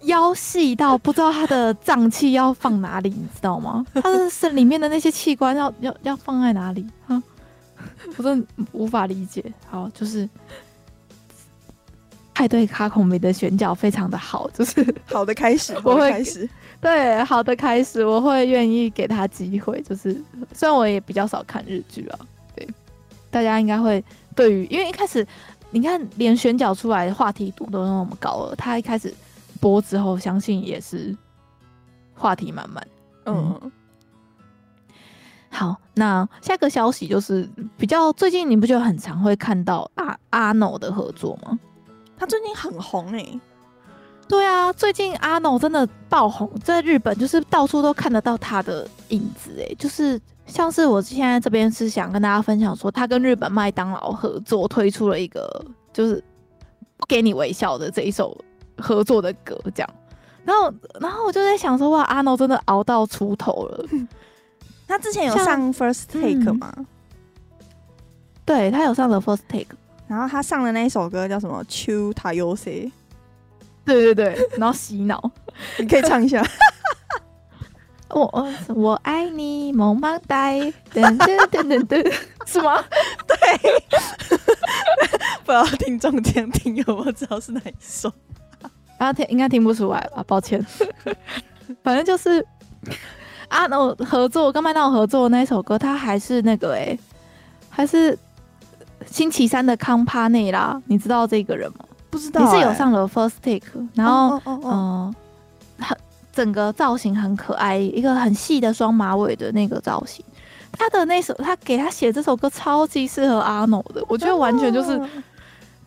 [0.00, 3.86] 腰细到不知道他的脏器要放哪里，你知道吗？
[3.94, 6.84] 他的身里面的那些器官要要要放在哪里？
[7.06, 7.22] 哈，
[8.16, 9.44] 我真的无法理解。
[9.70, 10.28] 好，就是。
[12.38, 16.48] 派对卡孔明的选角非常的好，就是 好的开始，我会开始，
[16.80, 19.82] 对，好的开始，我会愿意给他机会。
[19.82, 20.12] 就是
[20.52, 22.18] 虽然我也比较少看日剧啊，
[22.54, 22.64] 对，
[23.28, 24.04] 大家应该会
[24.36, 25.26] 对于，因为一开始
[25.72, 29.12] 你看连选角出来的话题度都那么高了，他一开始
[29.60, 31.12] 播之后，相信也是
[32.14, 32.86] 话题满满。
[33.24, 33.72] 嗯，嗯，
[35.50, 41.58] 好，那下个消息就是比较最近，你不觉得很常会看到阿阿 NO 的合作吗？
[42.18, 43.40] 他最近很红哎、欸，
[44.28, 56.22] 对啊，最近阿 NO 真的爆红，在日本就是到处都看得到他的影子哎，就是像是我现在这边是想跟大家分享说，他跟日本麦当劳合作推出了一个就是
[56.96, 58.36] 不给你微笑的这一首
[58.78, 59.90] 合作的歌，这样，
[60.44, 63.84] 然后然后我就在想说，哇，阿 NO 真的熬到出头了。
[64.86, 66.72] 他之前有上 First Take 吗？
[66.76, 66.86] 嗯、
[68.44, 69.76] 对，他有上了 First Take。
[70.08, 71.62] 然后他上的那一首歌叫什么？
[71.68, 72.90] 秋塔优塞。
[73.84, 75.30] 对对对，然后洗脑，
[75.78, 76.44] 你可以唱一下。
[78.10, 82.12] 我我我爱你，萌萌哒，噔噔噔噔噔，
[82.46, 82.84] 是吗？
[83.26, 83.36] 对。
[85.44, 88.12] 不知道听众间听有没有知道是哪一首？
[88.98, 90.22] 啊，听应该听不出来吧？
[90.26, 90.64] 抱歉。
[91.82, 92.44] 反正就是
[93.48, 96.98] 啊，那我合作跟麦当劳合作的那一首歌，他还是那个哎、欸，
[97.70, 98.18] 还是。
[99.10, 101.84] 星期三的康帕内拉，你知道这个人吗？
[102.10, 105.14] 不知道、欸，你是有上了 First Take，然后嗯，
[105.78, 105.96] 很
[106.32, 110.24] 整个造型很可爱，一个很细的双马尾的那个造型。
[110.72, 115.00] 他的那首，他给他写这首歌超级适合阿 NO 的，我觉得完全就是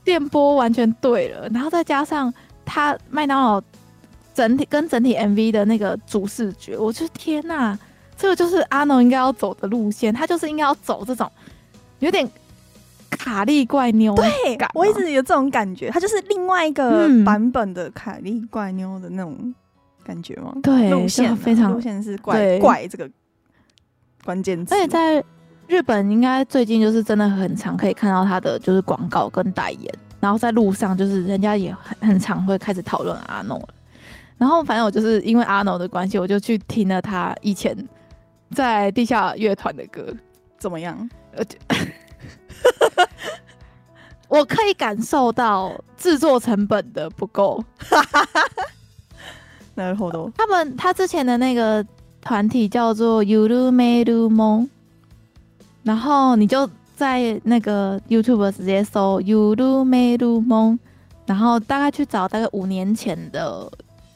[0.04, 1.48] 电波完全对了。
[1.50, 2.32] 然后再加上
[2.66, 3.62] 他麦当劳
[4.34, 7.78] 整体跟整体 MV 的那个主视觉，我觉得天呐，
[8.18, 11.32] 这个就是阿 NO 应该要走的路线，他就是应该要走这种
[12.00, 12.30] 有点。
[13.12, 14.28] 卡莉怪妞，对，
[14.74, 19.54] 我一直有这种感觉，它就是另外一个版本的卡莉怪妞的那种
[20.04, 20.54] 感觉吗？
[20.64, 23.10] 对，路线、啊、非常路线是怪怪这个
[24.24, 24.74] 关键词。
[24.74, 25.24] 而且在
[25.68, 33.68] 日本，应该最近就是真的很常可以看到他的就是广告跟代言，然后在路上就是人家也很很常会开始讨论阿诺了。
[34.38, 37.78] 然后反正我就是因为阿诺的关系，我就去听了他以前
[38.56, 40.04] 在地下乐团的歌，
[40.58, 41.10] 怎么样？
[41.34, 41.44] 呃，
[44.31, 47.63] 我可以感受到制作成本的不够。
[49.75, 50.31] 那るほど。
[50.37, 51.85] 他们他之前的那个
[52.21, 54.69] 团体叫做 Yurumerumon，
[55.83, 60.79] 然后你就在那个 YouTube 直接搜 Yurumerumon，
[61.27, 63.71] 然后大概去找大概五年前的。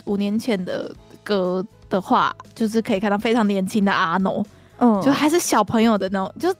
[0.07, 4.45] 五年前的歌的话，就是可以看到非常年轻的阿诺，
[4.79, 6.53] 嗯，就还是小朋友的那种，就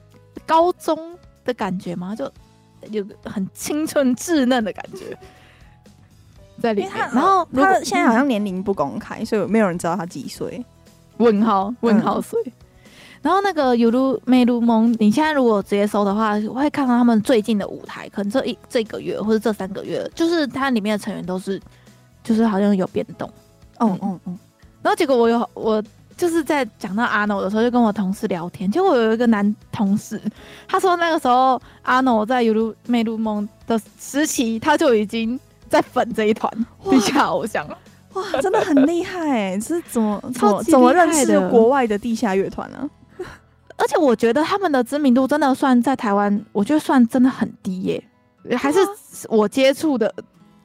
[0.45, 0.97] 高中
[1.43, 2.31] 的感觉嘛，就
[2.90, 5.16] 有个很青春稚嫩的感觉
[6.60, 6.90] 在里面。
[6.92, 10.64] 然后他现在好像年龄不公开，嗯，所以没有人知道他几岁。
[11.18, 12.40] 问号问号岁。
[12.46, 12.52] 嗯，
[13.22, 21.60] 然后那个尤鲁梅鲁蒙，你现在如果直接搜的话，会看到他们最近的舞台，可能这一这个月或者这三个月，就是它里面的成员都是。
[22.24, 23.30] 就是好像有变动，
[23.78, 24.36] 嗯嗯嗯，
[24.82, 25.80] 然后结果我有我
[26.16, 30.20] 就是在讲到阿诺的时候，就跟我同事聊天，结果我有一个男同事，
[30.66, 36.50] 他说那个时候阿诺在尤鲁梅鲁梦的时期，他就已经在粉这一团。
[36.90, 37.78] 地下偶像了，
[38.14, 42.88] 哇，真的很厉害哎、欸，是怎么怎么怎么认识国外的地下乐团呢？
[43.76, 48.02] 而且我觉得他们的知名度真的算在台湾，我觉得算真的很低耶、
[48.48, 48.78] 欸，还是
[49.28, 50.12] 我接触的。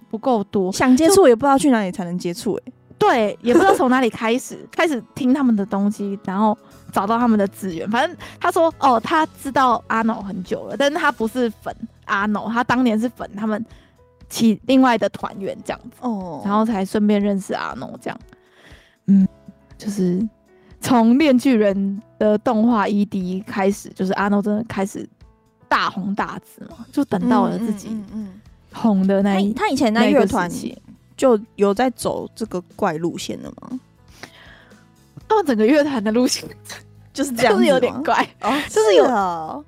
[0.10, 6.56] 不够多，想接触也不知道去哪里才能接触哎、欸，对，也不知道从哪里开始 开始听他们的东西，然后
[6.92, 7.90] 找到他们的资源。
[7.90, 13.66] 反正他说哦，他知道阿诺很久了，但是他不是粉阿诺，他当年是粉他们
[14.30, 18.20] 其另外的团员这样子哦，然后才顺便认识阿诺这样。
[19.08, 19.28] 嗯，
[19.80, 20.22] 就是
[20.80, 21.76] 从《链锯人》
[22.20, 25.10] 的动画 ED 开始，就是阿诺真的开始
[25.68, 28.40] 大红大紫嘛，就等到了自己嗯
[28.72, 30.48] 红的那一，他以前那乐团
[31.22, 33.80] 就有在走这个怪路线的吗？
[35.30, 36.44] 他们整个乐团的路线
[37.14, 38.28] 就是这样，就是有点怪。
[38.42, 39.64] 哦，就是有，嗯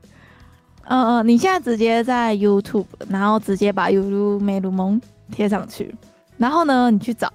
[0.86, 5.00] 嗯、呃，你现在直接在 YouTube，然后直接把鲁蒙
[5.32, 5.94] 贴上去，
[6.38, 7.32] 然后呢，你去找，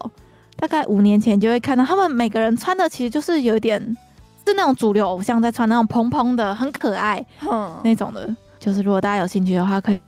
[0.56, 3.80] 大概五年前就会看到他们每个人穿的其实就是有点
[4.44, 8.28] 是那种主流偶像在穿那种蓬蓬的，很可爱，嗯，那种的，
[8.58, 10.00] 就是如果大家有兴趣的话，可以。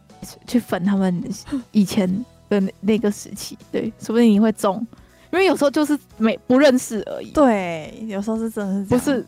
[0.46, 1.25] 去粉他们
[1.73, 2.07] 以前
[2.50, 4.84] 的那个时期，对，说不定你会中，
[5.32, 7.30] 因为有时候就是没不认识而已。
[7.30, 9.26] 对，有时候是真的是不是，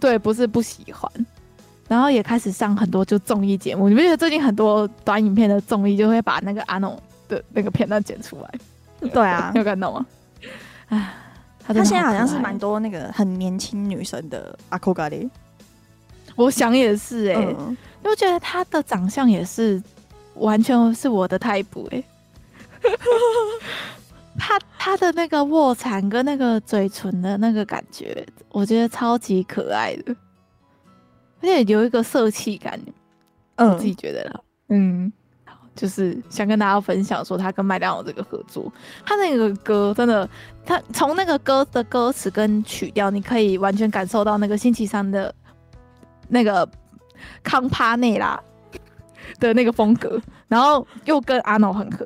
[0.00, 1.10] 对，不是不喜欢，
[1.86, 3.88] 然后也开始上很多就综艺节目。
[3.88, 9.08] 你不觉得最近很多短影片的综艺就会把那个阿诺的那个片段剪出来？
[9.08, 10.04] 对啊， 有看到吗？
[10.88, 11.14] 啊，
[11.64, 15.30] 他现在好像是蛮多那个很年轻女生的阿库咖喱，
[16.34, 19.80] 我想也是哎、欸，嗯、因为觉得他的长相也是。
[20.34, 22.04] 完全是我的 type 哎、欸，
[24.38, 30.14] 他他的那个卧蚕跟那个嘴唇的那个感觉，我觉得超级可爱的，
[31.40, 32.80] 而且有一个色气感，
[33.56, 35.12] 嗯，我自己觉得啦，嗯，
[35.44, 38.72] 好，就是想跟大家分享说他跟麦当劳这个合作，
[39.04, 40.28] 他那个歌真的，
[40.64, 45.34] 他从那个歌的歌词跟曲调，你可以完全感受到那个星期三的
[46.28, 46.68] 那个
[47.42, 48.40] 康帕内拉。
[49.38, 52.04] 的那个风格，然后又跟阿诺很合，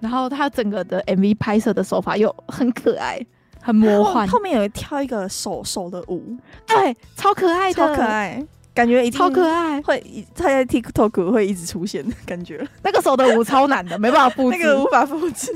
[0.00, 3.20] 然后他整个的 MV 拍摄的手法又很可爱，
[3.60, 4.26] 很魔幻。
[4.26, 6.36] 后，后面有跳一个手手的舞，
[6.66, 12.66] 对，超可爱的，超可爱，感觉一定超可爱，会他在 TikTok 会一直出现的感觉。
[12.82, 15.54] 那个手的舞超难的， 没办法复制，那个无法复制。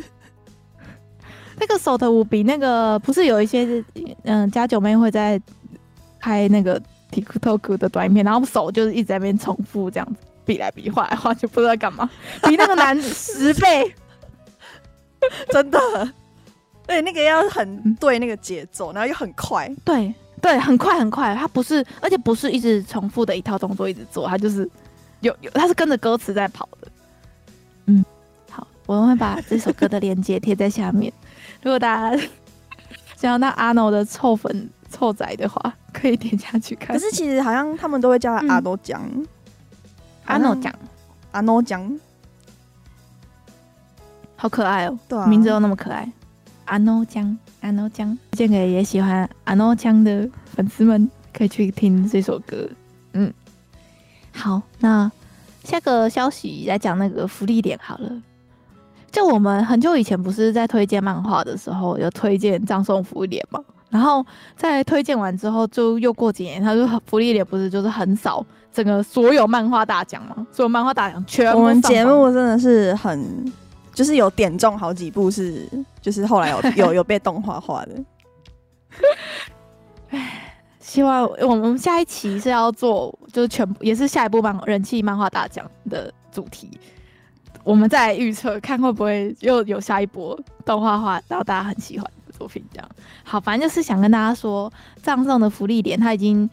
[1.57, 3.83] 那个手的舞比那个不是有一些
[4.25, 5.41] 嗯家九妹会在
[6.19, 6.81] 拍那个
[7.13, 10.17] TikTok 的短片，然后手就是一直在那边重复这样子。
[10.45, 12.11] 比来比画来画就不知道干嘛，
[12.43, 13.95] 比那个难十倍，
[15.53, 15.79] 真的。
[16.87, 21.35] 对，那个要很对那个节奏，然后又很快，对对，很快很快。
[21.35, 24.69] 它不是，而且不是一直重复的一套动作一直做，它就是
[25.21, 26.89] 有有，它是跟着歌词在跑的。
[27.87, 28.05] 嗯，
[28.51, 31.13] 好，我们会把这首歌的链接贴在下面。
[31.63, 32.23] 如果大家
[33.17, 36.95] 想要那阿诺的臭粉臭仔的话，可以点下去看。
[36.95, 39.01] 可是其实好像他们都会叫他阿诺酱。
[39.15, 39.27] 嗯
[40.27, 40.75] 阿诺酱，
[41.33, 42.01] 阿诺酱，
[44.37, 44.99] 好可爱哦！
[45.09, 46.11] 对啊，名字都那么可爱。
[46.67, 52.69] 阿诺江，阿诺江，推荐给也喜欢阿诺江的粉丝们，可以去听这首歌。
[53.13, 53.33] 嗯，
[54.33, 55.11] 好，那
[55.63, 58.11] 下个消息来讲那个福利点好了。
[59.13, 63.61] 就我们很久以前不是在推荐漫画的时候，有推荐葬送福利点吗？
[63.91, 70.45] 然后在推荐完之后，就又过几年，他说福利点不是就是很少整个所有漫画大奖吗？
[70.51, 71.61] 所有漫画大奖全部。
[71.61, 73.53] 我们节目真的是很，
[73.95, 75.69] 就是有点中好几部是，
[76.03, 78.05] 就是后来有 有有被动画化的。
[80.11, 86.79] 唉，希望我们下一期是要做，就是全部也是下一部漫人气漫画大奖的主题。
[87.63, 92.63] 我们再预测看会不会又有下一波动画化，然后大家很喜欢的作品。
[92.71, 92.89] 这样
[93.25, 94.71] 好，反正就是想跟大家说，
[95.03, 96.49] 葬送的福利点它已经，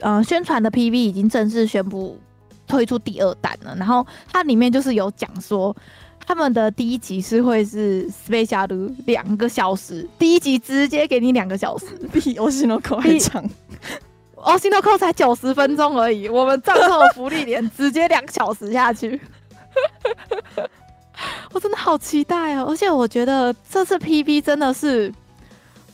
[0.00, 2.18] 呃，宣传的 PV 已经正式宣布
[2.66, 3.76] 推出第二弹了。
[3.76, 5.74] 然后它里面就是有讲说，
[6.28, 13.42] 他们的第一集是会是 special 两个小时，第一集直接给你两个小时， 比欧西诺扣还长。
[14.34, 19.18] 欧西诺扣才九十分钟而已，我们葬送的芙莉莲直接两小时下去。
[21.50, 22.66] 我真的好期待哦！
[22.68, 25.10] 而且我觉得这次 PV 真的是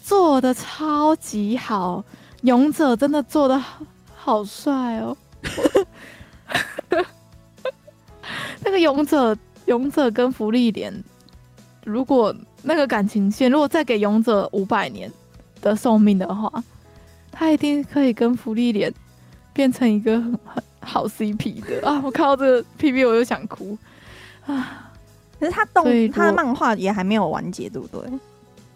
[0.02, 2.02] 做的超级好，
[2.42, 3.62] 勇者真的做的
[4.16, 5.16] 好帅哦。
[8.64, 9.36] 那个勇者，
[9.66, 10.92] 勇者跟芙莉莲，
[11.84, 15.10] 如果那个感情线，如果再给勇者五百年
[15.60, 16.62] 的寿命的话，
[17.30, 18.92] 他一定可以跟芙莉莲
[19.52, 20.62] 变成一个很很。
[20.86, 21.98] 好 CP 的啊！
[22.04, 23.74] 我看到这个 PV 我就想哭
[24.44, 24.92] 啊！
[25.40, 28.02] 可是他动他的漫画也还没有完结，对不对？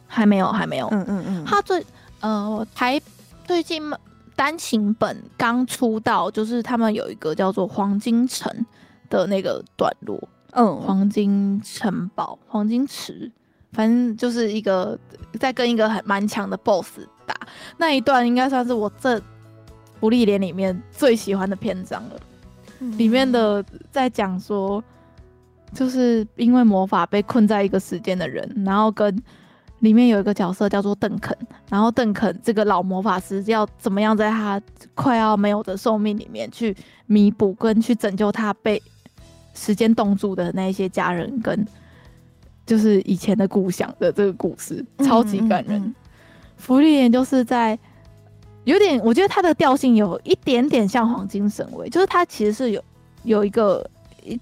[0.06, 0.88] 还没有，还没有。
[0.90, 1.44] 嗯嗯嗯。
[1.44, 1.84] 他最
[2.20, 2.98] 呃，还
[3.44, 3.82] 最近
[4.34, 8.50] 单行本刚出道，就是他们有一个叫做《黄金城》
[9.10, 10.18] 的那个段落。
[10.52, 13.30] 嗯，黄金城堡、黄金池，
[13.72, 14.98] 反正就是一个
[15.38, 17.34] 在跟一个很蛮强的 BOSS 打
[17.76, 19.20] 那一段，应该算是我这。
[20.00, 22.20] 芙莉莲里面最喜欢的篇章了，
[22.78, 24.80] 嗯、里面的在讲说，
[25.74, 29.20] 就是因为魔法被困在一个时间的人，然后跟
[29.80, 31.36] 里面有一个角色叫做邓肯，
[31.68, 34.62] 然后邓肯这个老魔法师要怎么样在他
[34.94, 38.80] 快要没有的寿命里面去弥补跟去拯救他被
[39.58, 41.66] 时间冻住的那一些家人，跟
[42.64, 45.80] 就是以前的故乡的这个故事，超级感人。
[45.80, 45.94] 嗯嗯嗯嗯、
[46.56, 47.78] 芙莉莲就是在。
[48.64, 52.84] 有点，我觉得它的调性有一点点像《黄金神威》，就是它其实是有
[53.22, 53.88] 有一个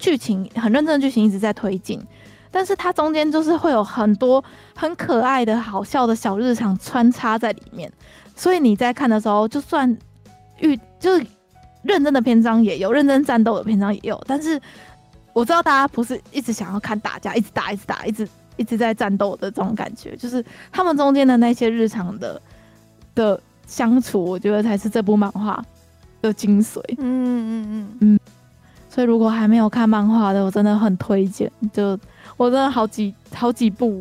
[0.00, 2.02] 剧情很认真的剧情一直在推进，
[2.50, 4.42] 但是它中间就是会有很多
[4.74, 7.92] 很可爱的好笑的小日常穿插在里面，
[8.34, 9.96] 所以你在看的时候，就算
[10.58, 11.24] 遇就是
[11.84, 14.60] 认真的篇章也有，认真战斗的篇章也有，但是
[15.36, 22.40] 我知道大家不是一直想要看打架，一直打，一直打，一直一直在战斗的这种感觉，就是他们中间的那些日常的
[23.14, 23.40] 的。
[23.68, 25.60] 相处，我觉得才是这部漫画
[26.22, 26.80] 的精髓。
[26.98, 28.20] 嗯嗯嗯嗯。
[28.88, 31.50] 所以如果还没有看漫画的，我真的很推荐。
[31.72, 31.98] 就
[32.36, 34.00] 我真的好几好几部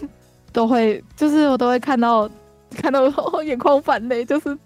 [0.50, 2.26] 都会，就是我都会看到
[2.74, 3.02] 看到
[3.44, 4.58] 眼眶泛泪，就是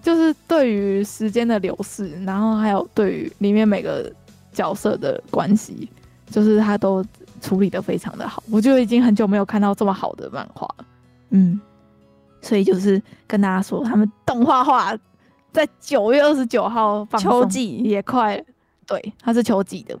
[0.00, 4.10] 就是对于时间的流逝，然后还有对于里面每个
[4.58, 5.88] 角色的关系，
[6.30, 7.04] 就是他都
[7.40, 8.42] 处理的非常的好。
[8.50, 10.84] 我就已经很久没有看到这么好的漫画了。
[11.30, 11.60] 嗯。
[12.40, 14.96] 所以就是跟大家说，他们动画化
[15.52, 18.44] 在九月二十九号放，秋季也快了。
[18.86, 19.98] 对，它是秋季的，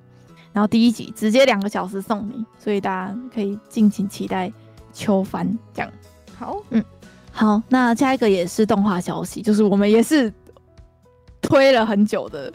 [0.52, 4.52] 然后第一集直接两个小时送你，所以大家可以敬请期待
[4.92, 5.90] 秋番这样。
[6.38, 6.82] 好，嗯，
[7.32, 10.32] 好，那下一个也是动画消息，就是我们也是
[11.42, 12.52] 推了很久的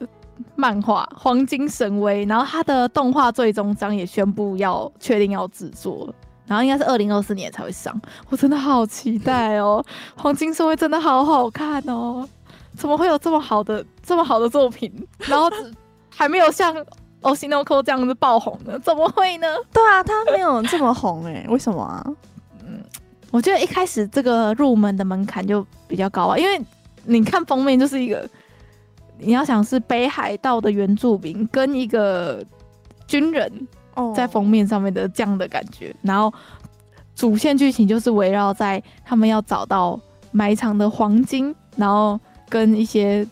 [0.56, 6.13] 漫画《黄金神威》，然后它的动画最终章也宣布要确定要制作。
[6.46, 9.84] 然后应该是二零二四年才会上，我真的好期待哦！
[10.22, 12.28] 《黄金神威》真的好好看哦，
[12.76, 14.91] 怎么会有这么好的这么好的作品？
[15.19, 15.50] 然后
[16.10, 16.76] 还没有像
[17.22, 18.78] 《欧西诺扣》这样子爆红呢？
[18.80, 19.48] 怎么会呢？
[19.72, 22.06] 对啊，它没有这么红哎，为什么啊？
[22.67, 22.84] 嗯，
[23.32, 26.62] 我觉得一开始这个入门的门槛就比较高啊，因为
[27.06, 28.30] 你看封面就是一个，
[29.24, 32.44] 你要想是北海道的原住民跟一个
[33.08, 33.68] 军人。
[34.16, 35.96] 在封面上面的这样的感觉，oh.
[36.02, 36.34] 然后
[37.16, 40.00] 主线剧情就是围绕在他们要找到
[40.32, 42.20] 埋藏的黄金，然后
[42.50, 43.24] 跟一些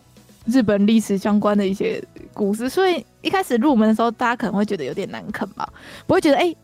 [0.46, 2.00] 日本历史相关的一些
[2.32, 2.68] 故事。
[2.68, 5.68] 所以一开始入门的时候，大家可能会觉得有点难啃吧，
[6.06, 6.56] 不会觉得哎、欸，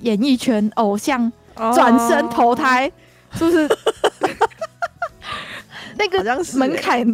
[0.00, 2.90] 演艺圈偶像转身投胎，
[3.38, 3.38] oh.
[3.38, 3.68] 是 不是？
[5.98, 6.24] 那个
[6.54, 7.06] 门槛。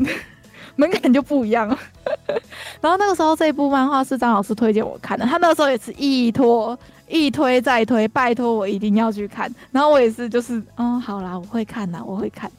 [0.77, 1.69] 门槛就不一样。
[1.69, 1.79] 了，
[2.81, 12.51] 然后那个时候这部漫画是张老师推荐我看的，他那个时候也是一拖一推再推，拜托我一定要去看，然后我也是就是嗯、好啦，我会看啦，我会看，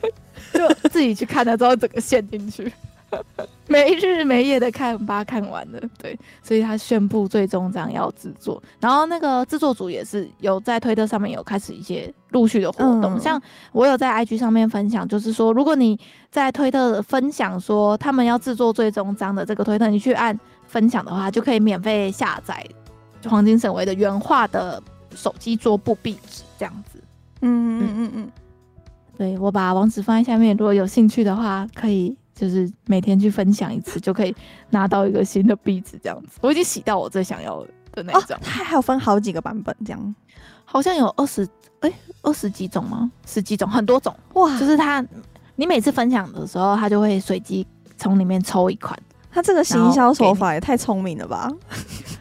[0.52, 2.72] 就自己去看了之后整个陷进去，
[3.68, 5.80] 没日没夜的看，把它看完了。
[5.98, 13.40] 对，所以他宣布最终章要制作，然后那个制作组也是有在推特上面有开始一些陆续的活动，嗯、像
[13.72, 15.98] 我有在 IG 上面分享，就是说如果你
[16.30, 22.64] 在推特分享说他们要制作最终章的这个推特，你去按分享的话，就可以免费下载
[23.28, 24.82] 黄金神威的原画的
[25.14, 27.02] 手机桌布壁纸这样子。
[27.42, 28.30] 嗯嗯嗯嗯，
[29.16, 32.16] 对，我把网址放在下面，如果有兴趣的话，可以。
[32.40, 34.34] 就是每天去分享一次，就可以
[34.70, 36.38] 拿到一个新的壁纸，这样子。
[36.40, 37.62] 我已经洗到我最想要
[37.92, 38.34] 的那种。
[38.40, 40.14] 它还有分好几个版本，这样
[40.64, 41.46] 好像有二十
[41.80, 43.12] 哎二十几种吗？
[43.26, 44.58] 十几种，很多种哇！
[44.58, 45.04] 就是它，
[45.54, 47.66] 你每次分享的时候，它就会随机
[47.98, 48.98] 从里面抽一款。
[49.30, 51.48] 它这个行销手法也太聪明了吧，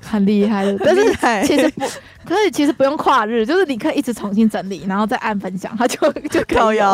[0.01, 0.77] 很厉害的。
[0.83, 1.01] 但是
[1.47, 1.85] 其实不，
[2.25, 6.79] 可是其实不用跨日，就是你可以一直重新整理，然后再按分享，它就就可以。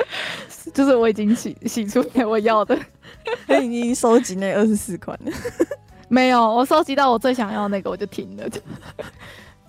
[0.72, 2.78] 就是我已经洗洗出来我要的，
[3.48, 5.32] 你已经收集那二十四款了？
[6.08, 8.44] 没有，我收集到我最想要的那个我就停了。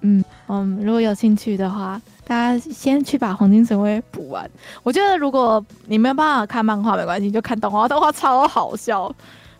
[0.01, 4.49] 嗯嗯，如果有兴趣的话，大家先去把黄金神威补完。
[4.83, 9.13] 我觉得如果你没有办法看漫画没关系，就看动画，动画超好笑。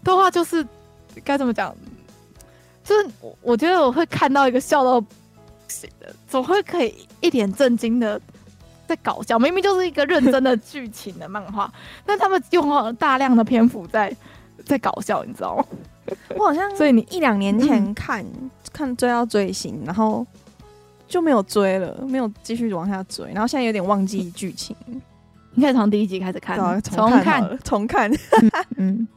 [0.03, 0.65] 动画就是
[1.23, 1.73] 该怎么讲？
[2.83, 3.09] 就是
[3.41, 5.07] 我觉得我会看到一个笑到不
[5.69, 8.19] 行的，总会可以一脸震惊的。
[8.87, 11.71] 在搞笑，明明就是一个认真的剧情的漫画，
[12.05, 14.15] 但他们用了大量的篇幅在
[14.65, 15.65] 在搞笑，你知道吗？
[16.35, 20.25] 我好像所以你一两年前看、嗯、看追到最新，然后
[21.07, 24.75] 就没有追了，没有继续往下追，然后现在有点忘记剧情。
[25.55, 28.11] 你可以从第一集开始看，重看重看。
[28.75, 29.07] 嗯，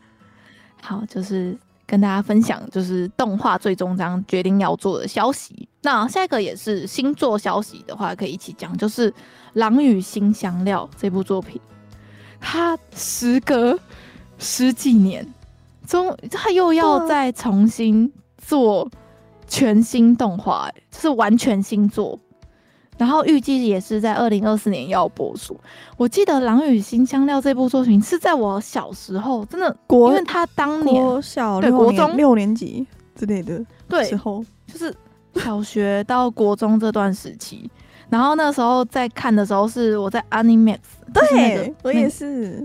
[0.83, 1.57] 好，就是
[1.87, 5.66] 跟大家分享，就是动画最终章决定要做的消息。
[5.87, 9.15] 那下一个也是星座消息的话，可以一起讲，就是。
[9.59, 11.59] 《狼与辛香料》这部作品，
[12.39, 13.79] 它时隔
[14.37, 15.27] 十几年，
[15.87, 18.87] 终它又要再重新做
[19.47, 22.19] 全新动画，就是完全新作。
[22.99, 25.59] 然后预计也是在二零二四年要播出。
[25.97, 34.95] 我记得《狼与辛香料》这部作品是在我小时候，真的，国因为他当年国小对国中六年级之类的对时候，就是
[35.41, 37.71] 小学到国中这段时期。
[38.09, 40.79] 然后那时候在看的时候是我在 Animax，
[41.13, 42.65] 对、那个、我也是，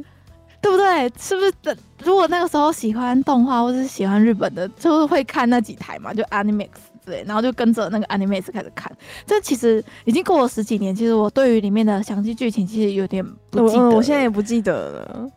[0.62, 1.12] 对不对？
[1.18, 1.78] 是不是？
[2.04, 6.70] 如果那个时候喜欢动画或是喜欢日本的，就是会看那几台嘛，就 Animax
[7.04, 8.96] 之类，然后就跟着那个 Animax 开始看。
[9.26, 15.28] 这其实已经过了十几年，其实我对于里面的详细剧情其实有点不记得我，我现在也不记得了。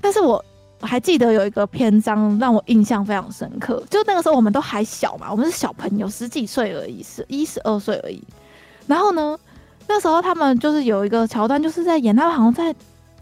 [0.00, 0.42] 但是我
[0.84, 8.22] 还记得有一个篇章让我印象非常深刻，就那个时候我们都还小嘛，我们是小朋友，十几岁而已，十一十二岁而已。
[8.86, 9.38] 然后呢，
[9.88, 12.74] 那时候他们就是有一个桥段，就是在演他们好像在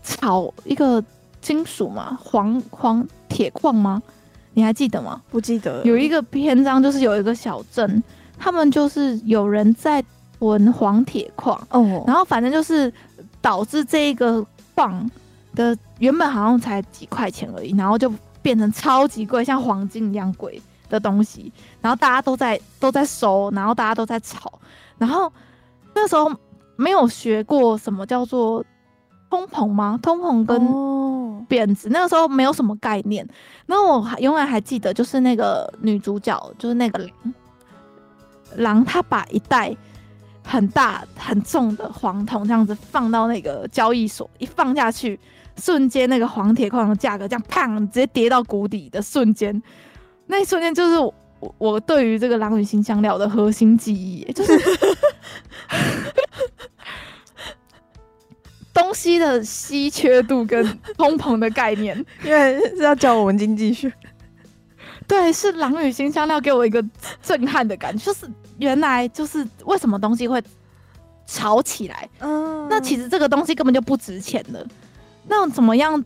[0.03, 1.03] 炒一个
[1.41, 4.03] 金属嘛，黄黄铁矿吗？
[4.55, 5.23] 你还记得吗？
[5.31, 5.83] 不记得。
[5.85, 8.03] 有一个篇章就是有一个小镇，
[8.39, 10.05] 他们就是有人在
[10.39, 12.93] 囤黄铁矿哦，然后反正就是
[13.41, 14.45] 导致这一个
[14.75, 15.09] 矿
[15.55, 24.53] 的原本好像才几块钱而已，然后就变成超级贵，像黄金一样贵的东西，然后大家都在都在收，然后大家都在炒，
[24.99, 25.33] 然后。
[25.95, 26.33] 那时候
[26.75, 28.65] 没有学过什么叫做
[29.29, 30.01] 通膨吗？
[30.03, 33.29] 通膨跟贬值，那个时候没有什么概念。
[33.67, 37.11] 然后我还永远还记得，就是那个女主角，就是那个狼，
[38.57, 39.77] 狼她把一袋
[40.43, 45.21] 很大很重的黄铜这样子放到那个交易所，一放下去，
[45.57, 49.63] 瞬间那个黄铁矿的价格这样砰直接跌到谷底的瞬间，
[50.27, 54.53] 那一瞬间就是我，我对于这个狼与辛香料的核心记忆，就是。
[58.75, 60.65] 东西的稀缺度跟
[60.97, 61.95] 通膨的概念，
[62.25, 63.93] 因为是要教我们经济学。
[65.07, 66.83] 对，是狼与辛香料给我一个
[67.23, 68.27] 震撼的感觉，就是
[68.59, 70.43] 原来就是为什么东西会
[71.27, 72.09] 炒起来。
[72.21, 74.67] 嗯，那其实这个东西根本就不值钱的。
[75.27, 76.05] 那怎么样？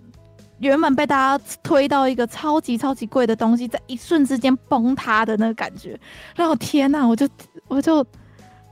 [0.58, 5.98] 原本被大家推到一个超级超级贵的东西，在一瞬之间崩塌的那个感觉，
[6.34, 7.06] 然后天哪！
[7.06, 7.28] 我就
[7.68, 8.06] 我就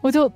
[0.01, 0.31] 我就。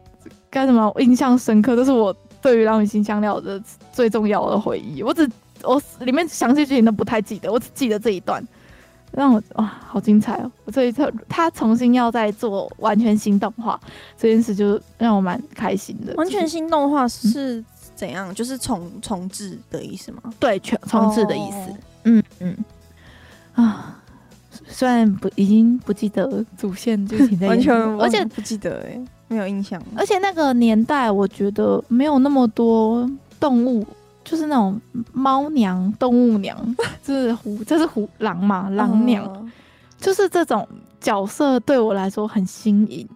[0.50, 0.90] 该什么？
[0.98, 5.02] 印象深刻，这是我对于《狼与辛香料》的最重要的回忆。
[5.02, 5.30] 我只
[5.62, 8.42] 我里面详细剧情都不太记得，我只记得这一段，
[9.12, 10.50] 让我哇，好精彩哦！
[10.64, 13.78] 我这一次他重新要再做完全新动画，
[14.16, 16.14] 这件事就让我蛮开心的。
[16.14, 17.62] 完全新动画是
[17.98, 18.30] 怎样？
[18.30, 20.22] 嗯、就是重重置的意思吗？
[20.38, 21.70] 对，全重置的意思。
[21.70, 22.56] 哦、嗯嗯
[23.54, 24.00] 啊，
[24.68, 29.04] 虽然不已经不记得主线剧情在，完全而且不记得哎、欸。
[29.30, 33.06] 没有印象，而且那个年代，我觉得没有那么多
[33.38, 33.86] 动物
[34.24, 34.80] 就是那种
[35.12, 36.56] 猫娘、动物娘，
[37.04, 39.52] 就是虎，这是虎狼嘛，狼娘，嗯、
[39.98, 40.66] 就是这种
[40.98, 43.06] 角色对我来说很新颖，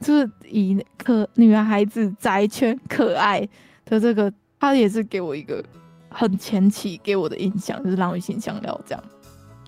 [0.00, 3.48] 就是以可女孩子宅圈可爱
[3.90, 5.62] 的这个，他也是给我一个
[6.08, 9.04] 很前期给我的印象，就是浪女信箱料这样。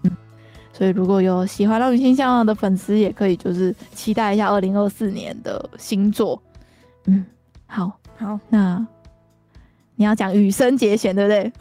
[0.04, 0.16] 嗯，
[0.72, 6.42] 所以如果有喜欢浪女信箱料的粉丝，也可以就是期待一下二零二四年的新作。
[7.04, 7.26] 嗯，
[7.66, 8.86] 好，好，那。
[9.94, 11.52] 你要讲羽生结弦对不对？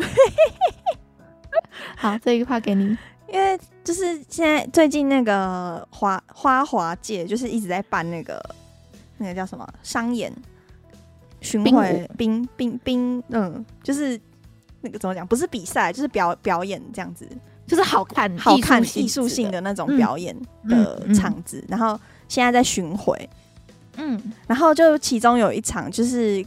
[1.96, 2.98] 好，这一块给你，
[3.32, 8.44] 因为就是现在最近那个花花滑界就是一直在办那个
[9.18, 10.34] 那个叫什么商演
[11.42, 14.20] 巡回冰冰冰，嗯，就是
[14.80, 15.28] 那个怎么讲？
[15.28, 17.28] 不是比赛，就是表表演这样子，
[17.68, 20.34] 就是好看好看艺术性的那种表演
[20.70, 21.58] 的场子。
[21.58, 23.30] 嗯嗯嗯、然后现在在巡回，
[23.98, 26.46] 嗯，然后就其中有一场就是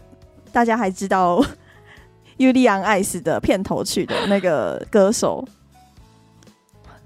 [0.51, 1.45] 大家还知道。
[2.37, 5.47] 尤利安艾斯的片头曲的那个歌手，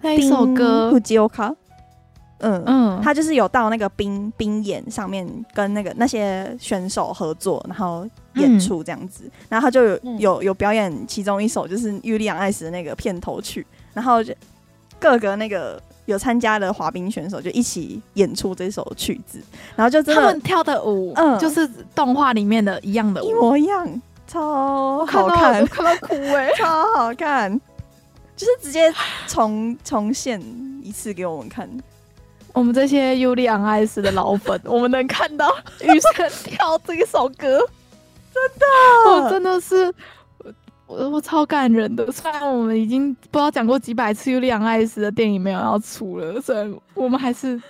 [0.01, 1.51] 那一首歌《吉欧卡》，
[2.41, 14.34] 嗯嗯，他就是有到那个冰冰演上面跟那个那些选手合作，然后演出这样子，嗯、然后他就有有有表演其中一首就是尤利安艾斯的那个片头曲，然后就
[14.99, 19.41] 各个那个有参加的滑冰选手就一起演出这首曲子，
[19.76, 24.03] 然后就他们跳的舞，嗯，就是动画里面的一样的舞，一模一样。
[24.30, 26.53] 超好看，看到哭哎、欸！
[26.55, 27.51] 超好看，
[28.36, 28.93] 就是直接
[29.26, 30.39] 重重现
[30.82, 31.66] 一次给我们看。
[32.59, 35.48] 我们这些尤利安艾斯的老粉， 我们能看到
[35.80, 37.59] 雨神跳这一首歌，
[38.34, 39.94] 真的，我真的是
[40.86, 42.11] 我我超感人的。
[42.11, 47.61] 虽然我们已经不知道讲过几百次尤利安艾斯的电影没有要出了，所以我们还是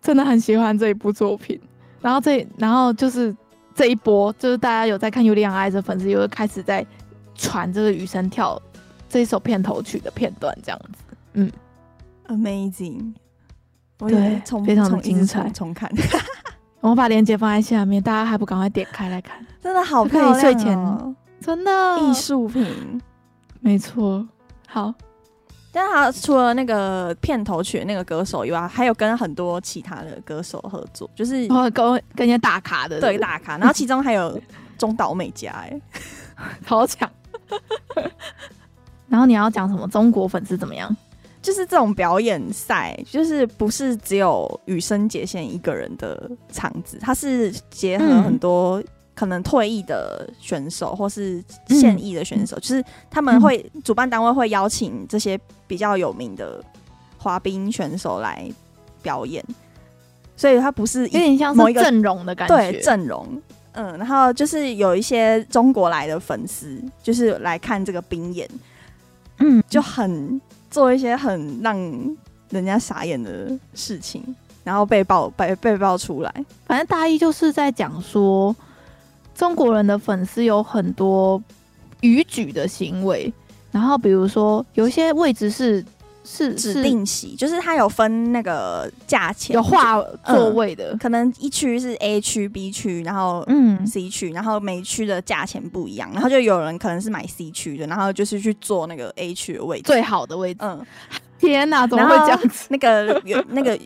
[0.00, 1.60] 真的很喜欢这一部作品。
[2.00, 3.34] 然后这，然后就是。
[3.72, 6.84] 这一波就是大家有在看《尤利安艾斯》的粉丝，又开始在
[7.34, 8.60] 传这个雨神跳
[9.08, 11.50] 这一首片头曲的片段，这样子，嗯
[12.26, 13.14] ，Amazing，
[14.08, 15.90] 对，非常的精彩，重看。
[16.80, 19.36] 我把链接放在下面，大家还不赶快点开来看？
[19.62, 23.00] 真的好漂亮，哦，睡前真的艺术品，
[23.60, 24.26] 没错，
[24.68, 24.94] 好。
[25.72, 33.56] 但他除了那个片头曲那个歌手以外，还有跟很多其他的歌手合作，就是跟跟一些大咖的，对大咖。
[33.56, 34.36] 然后其中还有
[34.76, 35.80] 中岛美嘉，哎，
[36.66, 37.08] 好强。
[39.08, 39.86] 然后你要讲什么？
[39.86, 40.94] 中国粉丝怎么样？
[41.42, 48.82] 就是这种表演赛，就是不是只有羽生结弦一个人的场子，它是结合很多。
[49.12, 56.64] 可能退役的选手或是现役的选手，嗯、就是他们会、嗯、主办单位会邀请这些比较有名的
[57.18, 58.50] 滑冰选手来
[59.02, 59.44] 表演，
[60.36, 68.48] 所以它不是有点像是阵容的感觉，对阵容，嗯，然后就是有一些中国来的粉丝，就是来看这个冰演，
[69.40, 71.76] 嗯，就很做一些很让
[72.50, 74.22] 人家傻眼的事情，
[74.64, 76.32] 然后被爆被被爆出来，
[76.66, 78.54] 反正大一就是在讲说。
[79.32, 81.42] 中国人的粉丝有很多
[82.02, 83.32] 逾矩的行为，
[83.70, 85.82] 然后比如说有一些位置是
[86.24, 100.60] 是指定席，就是它有分那个价钱，有划座位的，嗯、可能一区是 A 区、B 区，然后嗯 C 区，然后每区的价钱不一样，然后就有人可能是买 C 区的，然后就是去坐那个 A 区的位置，最好的位置。
[100.62, 100.84] 嗯，
[101.38, 102.66] 天哪，怎么会这样子？
[102.68, 103.78] 那个有那个。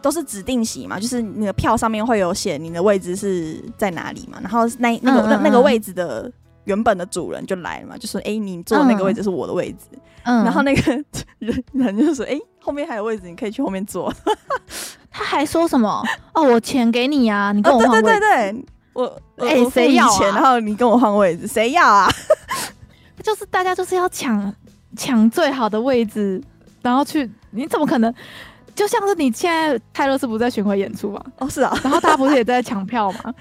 [0.00, 6.30] 都是指定席嘛，就是你的票上面会有写你的位置是在哪里嘛，然后那那个那那个位置的
[6.68, 10.92] 原本的主人就来了嘛，就说哎、欸，你坐的那个位置是我的位置，嗯，然后那个
[11.40, 14.12] 人人就说哎、欸，后面还有位置，你可以去后面坐。
[15.10, 16.04] 他还说什么？
[16.34, 18.02] 哦，我钱给你啊，你跟我换位置。
[18.02, 20.26] 对对对对，我哎谁要钱？
[20.32, 22.08] 然后你跟我换位置，谁要啊？
[23.22, 24.54] 就是大家就是要抢
[24.96, 26.40] 抢最好的位置，
[26.82, 28.14] 然后去，你怎么可能？
[28.74, 31.20] 就像是你现在泰勒斯不是在巡回演出嘛？
[31.38, 31.76] 哦，是啊。
[31.82, 33.34] 然后大家不是也在抢票吗？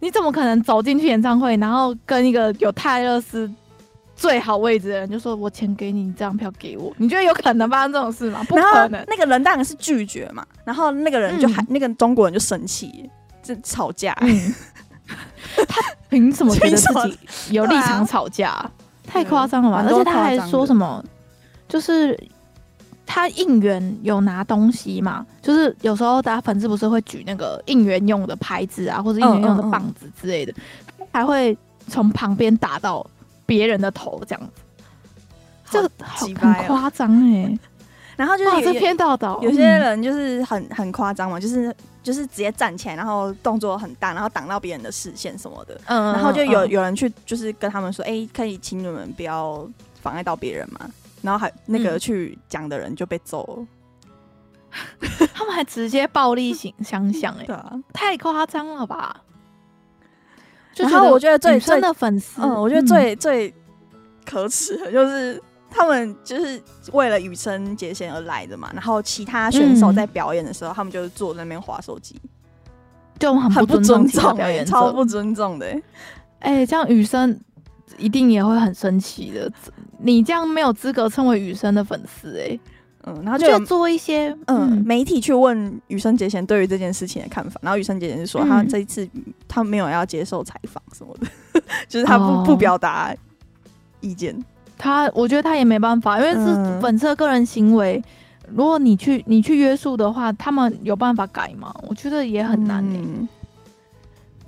[0.00, 3.50] 你怎么可能走进去演唱会，然后跟一个有泰勒斯
[4.16, 6.92] 最好位置的人就说“我钱给你，你这张票给我”？
[6.98, 8.42] 你觉得有可能发生这种事吗？
[8.48, 9.04] 不可能。
[9.06, 10.44] 那个人当然是拒绝嘛。
[10.64, 13.08] 然后那个人就还、嗯、那个中国人就生气，
[13.42, 14.16] 就吵架。
[14.22, 14.54] 嗯、
[15.68, 18.50] 他凭什么觉得自己有立场吵架？
[18.50, 18.70] 啊、
[19.06, 19.84] 太夸张了吧！
[19.86, 21.04] 而且他还说什么，
[21.68, 22.18] 就是。
[23.12, 25.26] 他应援有拿东西嘛？
[25.42, 31.58] 就是有时候大家粉丝不是会举那个应援用的牌子啊，或者应援用的棒子之类的，嗯嗯嗯、还会
[31.88, 33.04] 从旁边打到
[33.44, 34.62] 别人的头这样子，
[35.72, 36.32] 这个很
[36.66, 37.58] 夸张哎。
[38.16, 45.80] 然后就是这篇报道，有些人就是很很夸张嘛，就是就是直接站起来，然后动作很大，然后挡到别人的视线什么的。
[45.86, 49.66] 嗯，然后就有有人去就是跟他们说，哎、欸，可以请你们不要
[50.00, 50.88] 妨碍到别人嘛。
[51.22, 53.66] 然后还那个去讲的人就被揍了。
[55.34, 59.20] 他们还直接暴力型相向，哎，对啊，太夸张了吧？
[60.76, 63.52] 然后我觉得最真的粉丝，嗯，我觉得最最
[64.24, 66.62] 可耻的就是他们就是
[66.92, 68.70] 为了羽生结弦而来的嘛。
[68.72, 72.14] 然后其他选手在表演的时候，他们就是坐在那边划手机，
[73.18, 75.66] 就很不尊重表演，超不尊重的。
[76.38, 77.38] 哎，这样羽生
[77.98, 79.50] 一定也会很生气的。
[79.98, 82.58] 你这样没有资格称为雨生的粉丝，哎。
[83.04, 89.08] 嗯，然后就做一些嗯，嗯媒体去问羽生结弦对于这件事情的看法，然后羽生结弦就说他这一次
[89.48, 93.14] 他没有要接受采访什么的，嗯、 就是他不、哦、不表达
[94.02, 94.38] 意见。
[94.76, 97.96] 他我觉得他也没办法，因为是粉丝的个人行为，
[98.46, 101.74] 嗯、如果你去你去约束的话，他们有办法改吗？
[101.88, 102.98] 我觉得也很难、欸。
[102.98, 103.26] 嗯，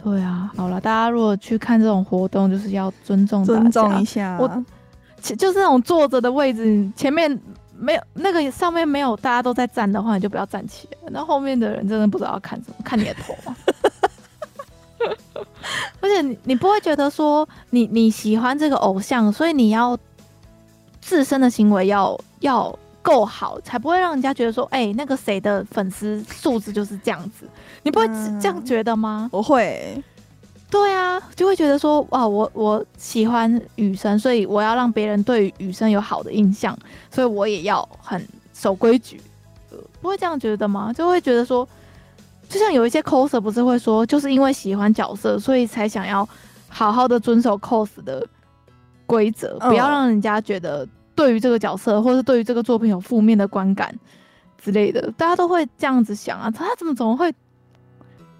[0.02, 4.36] 对啊，好了，大家如果去看这种活动，就是要尊重尊重一下。
[4.40, 4.48] 我
[5.20, 7.40] 就是那种坐着的位置前面。
[7.74, 10.98] 没有那个上面没有大家都在站的话，你就不要站起来。
[11.10, 13.56] 那后面的人真的不知道要看什么，看你的头吗？
[16.00, 19.98] 而且你你不会觉得说你你喜欢这个偶像，所以你要
[21.00, 27.48] 自身的行为要要够好，才不会让人家觉得说，哎、欸，那个谁的粉丝素质就是这样子。
[27.82, 28.06] 你不会
[28.40, 29.28] 这样觉得吗？
[29.32, 30.02] 我会。
[30.70, 36.74] 对啊，就会觉得说哇，我我喜欢雨生，所以我要让别人对雨生有好的印象，
[37.10, 39.20] 所以我也要很守规矩。
[39.70, 40.90] 呃，不会这样觉得吗？
[40.90, 41.68] 就会觉得说，
[42.48, 46.26] 就像有一些 coser 不是会说，就是因为喜欢角色，所以才想要
[46.68, 48.26] 好好的遵守 cos 的
[49.04, 53.94] 规则，不要让人家觉得对于这个角色或是对于这个作品有负面的观感
[54.56, 55.12] 之类的。
[55.18, 57.30] 大家都会这样子想啊，他怎么怎么会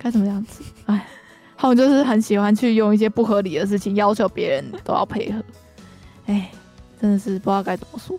[0.02, 0.62] 该怎么样子？
[0.86, 1.06] 哎。
[1.54, 5.38] 他们就是很喜欢去用一些不合理的事情要求别人都要配合，
[6.26, 6.50] 哎，
[7.00, 8.18] 真的是不知道该怎么说。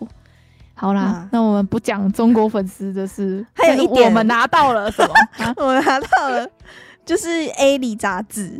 [0.72, 5.12] 好啦，嗯、那我们不讲中国粉丝的事，还有一点，我们拿到了什么？
[5.44, 6.48] 啊、我们拿到了，
[7.04, 7.28] 就是
[7.58, 8.58] A 里杂志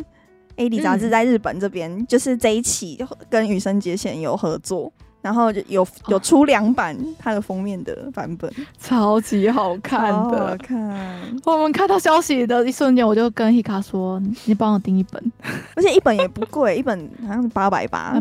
[0.56, 4.92] ，A 里杂志在日本这边，嗯、就是这一期跟羽生结弦有合作。
[5.24, 10.48] 然后就有有出两版它的封面的版本，超级好看的。
[10.48, 11.40] 好看！
[11.46, 15.32] 我们看到消息的一瞬间，我就跟 Hika 说：“你帮我订一本，
[15.76, 18.20] 而且一本也不贵，一本好像是八百八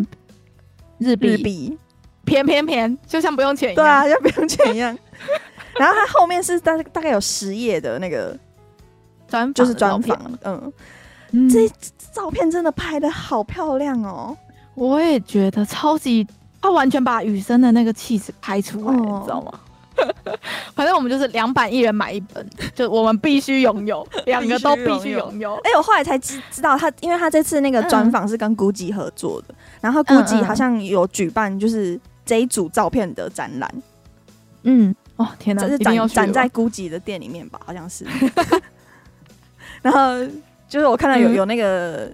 [0.98, 1.78] 日币，日币，
[2.24, 3.84] 便便便，就像不用钱一样。
[3.84, 4.98] 对啊，就不用钱一样。
[5.78, 8.34] 然后它后面是大大概有十页的那个
[9.28, 10.18] 专，就是专访。
[10.44, 10.72] 嗯，
[11.32, 11.70] 嗯这
[12.14, 14.38] 照片真的拍的好漂亮哦！
[14.76, 16.26] 我也觉得超级。
[16.64, 19.60] 他完全把雨生的那个气质拍出来，哦、你知道吗？
[20.74, 25.56] 反正我们就是两版，一人买一本，就我们必须拥有， 两个都必须拥有。
[25.56, 33.70] 哎、欸，我后来才知知道他，因为他这次那个专访是跟 GUCCI 合作的，嗯、然后 GUCCI 好像有举办就是这一组照片的展览。
[34.64, 37.60] 嗯，哦天哪，这是展展在 GUCCI 的店里面吧？
[37.66, 38.08] 好像是。
[39.84, 40.26] 然后
[40.70, 42.10] 就是我看到有有那个。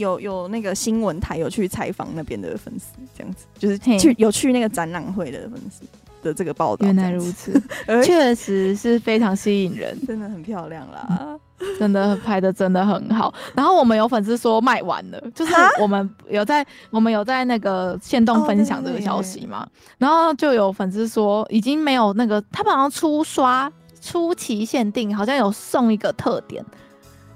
[0.00, 2.86] 嗯有有那个新闻台有去采访那边的粉丝，
[3.16, 5.82] 这样子就是去有去那个展览会的粉丝
[6.22, 6.86] 的这个报道。
[6.86, 7.52] 原来如此，
[8.02, 11.38] 确实是非常吸引人，真的很漂亮啦，
[11.78, 13.32] 真的拍的真的很好。
[13.54, 23.70] 然后我们有粉丝说卖完了，就是我们有在我们有在那个限动分享这个消息嘛，然后就有粉丝说已经没有那个，他们好像初刷
[24.00, 26.64] 初期限定，好像有送一个特点。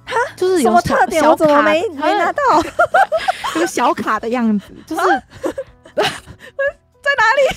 [0.06, 1.22] 哈，就是有什么特点？
[1.28, 2.42] 我怎么没没拿到？
[3.56, 5.02] 一个 小卡的样子，就是
[5.94, 6.02] 在
[7.16, 7.56] 哪里？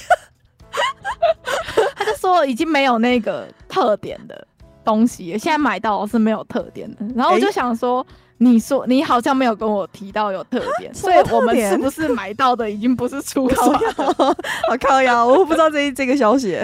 [1.95, 4.47] 他就说已经没有那个特点的
[4.83, 6.97] 东西，现在买到是没有特点的。
[7.15, 8.05] 然后我就想说，
[8.37, 13.65] 你说你好像没有跟我提到有特点，所以我们是不是买到的已经不是初刷？
[13.67, 16.59] 好靠呀，我不知道这这个消息。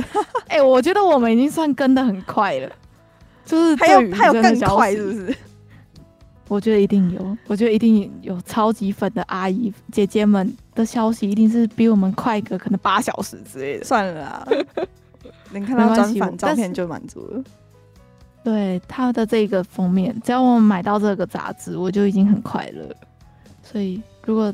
[0.48, 2.70] 哎，我觉得我们已经算跟的很快了，
[3.46, 5.36] 就是还有还有更快，是不是？
[6.54, 13.84] 我觉得一定有，我觉得一定有超级粉的阿姨姐姐们的消息，一定是比我们快个可能八小时之类的。
[13.84, 14.48] 算了啦，
[15.52, 17.44] 能看到专访照片就满足了。
[18.44, 22.88] 对他的这个封面，只要我们买到这个杂志，我就已经很快乐。
[23.64, 24.54] 所以如果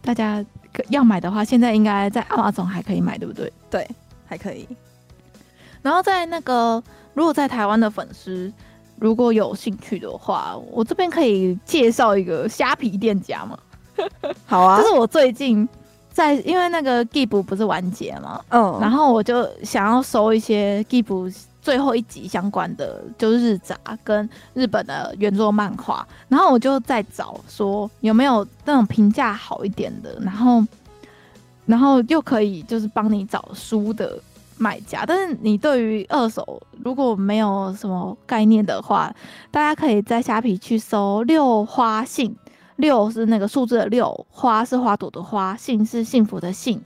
[0.00, 0.44] 大家
[0.90, 3.52] 要买的话，现在应该在 Amazon 还可以买，对不对？
[3.68, 3.90] 对，
[4.26, 4.68] 还可以。
[5.82, 6.80] 然后在那个，
[7.14, 8.52] 如果在台湾的粉丝。
[9.02, 13.58] 如果有兴趣的话，我这边可以介绍一个虾皮店家吗？
[14.46, 15.68] 好啊，就是我最近
[16.12, 30.64] 在因为那个 Give 不是完结嘛，嗯，然后我就想要搜一些 Give 最后一集相关的，就是日杂跟日本的原作漫画，然后我就在找说有没有那种评价好一点的，然后
[31.66, 34.16] 然后又可以就是帮你找书的
[34.62, 39.12] 卖家，但是你对于二手如果没有什么概念的话，
[39.50, 42.36] 大家可以在虾皮去搜六花信。
[42.76, 46.80] 六是那个数字的六，花是花朵的花，信是幸福的信，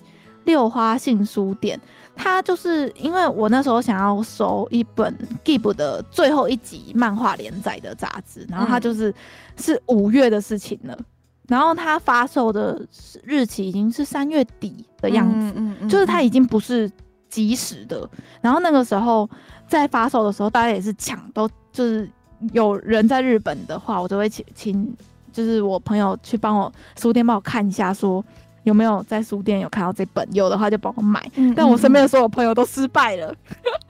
[0.44, 1.80] 六花信书店。
[2.14, 9.14] 它就是因为我那时候想要收一本 Give 的最后一集漫画连载的杂志，然后它就是、嗯、
[9.58, 10.98] 是五月的事情了，
[11.46, 12.84] 然后它发售的
[13.22, 16.90] 日期已经是三月底的样子，嗯嗯嗯、就是它已经不是
[17.36, 18.08] 即时的。
[18.40, 19.28] 然后那个时候
[19.68, 22.10] 在发售的时候，大家也是抢，都就是
[22.52, 24.96] 有人在日本的话，我就会请请。
[25.32, 28.24] 就是我朋友去帮我书店帮我看一下，说
[28.62, 31.20] 有没有在书店有看到这本，有的话就帮我买。
[31.34, 33.34] 嗯嗯嗯，但我身边的所有朋友都失败了，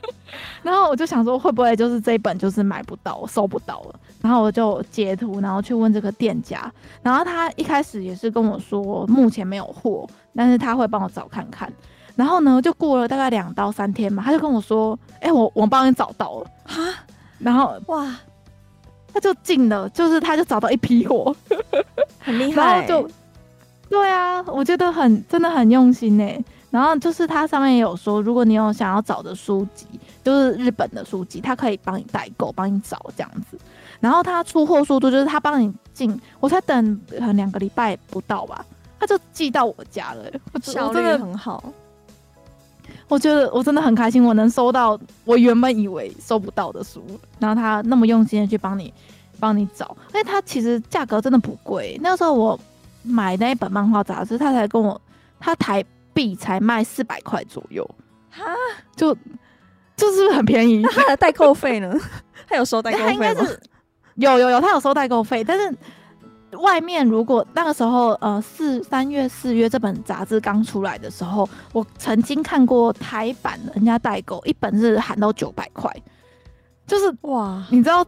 [0.65, 4.01] 然后我就想说会不会就是这一本就是买不到，我收不到了。
[4.21, 6.69] 然后我就截图，然后去问这个店家，
[7.01, 11.73] 然后他一开始也是跟我说目前没有货，但是他会帮我找看看。
[12.17, 16.83] 然后呢，就过了大概两到三天嘛，他就跟我说：“哎、欸，我我帮你找到了。”哈，
[17.39, 18.13] 然后哇。
[19.13, 21.35] 他就进了，就是他就找到一批货，
[22.19, 22.87] 很厉害、欸。
[22.87, 23.11] 然后就，
[23.89, 26.45] 对啊，我觉得很真的很用心呢、欸。
[26.71, 29.87] 然后就是他上面也有说，如果你有想要找的书籍，
[30.23, 33.59] 就是日本的书籍，他可以帮你代购，帮你找这样子。
[34.01, 38.63] 然后他出货速度就是他帮你进，我才等两个礼拜不到吧，
[39.01, 41.65] 他就寄到我家了、欸，效率很好。
[43.09, 47.05] 我觉得我真的很开心，我能收到我原本以为收不到的书，
[47.39, 48.93] 然后他那么用心的去帮你
[49.39, 51.99] 帮你找，因为他其实价格真的不贵。
[52.03, 52.59] 那个时候我
[53.03, 55.01] 买那一本漫画杂志，他才跟我
[55.39, 57.89] 他台币才卖四百块左右，
[58.31, 58.45] 哈，
[58.97, 59.17] 就
[59.97, 60.79] 就是很便宜。
[60.79, 61.95] 那他的代购费呢？
[62.49, 63.47] 他有收代购费吗？
[64.17, 65.73] 有有有，他有收代购费，但是。
[66.57, 75.91] 外面如果那个时候，呃，四三月四月这本杂志刚出来的时候，我曾经看过台版人家代购一本是喊到九百块，
[76.87, 78.05] 就是哇，你知道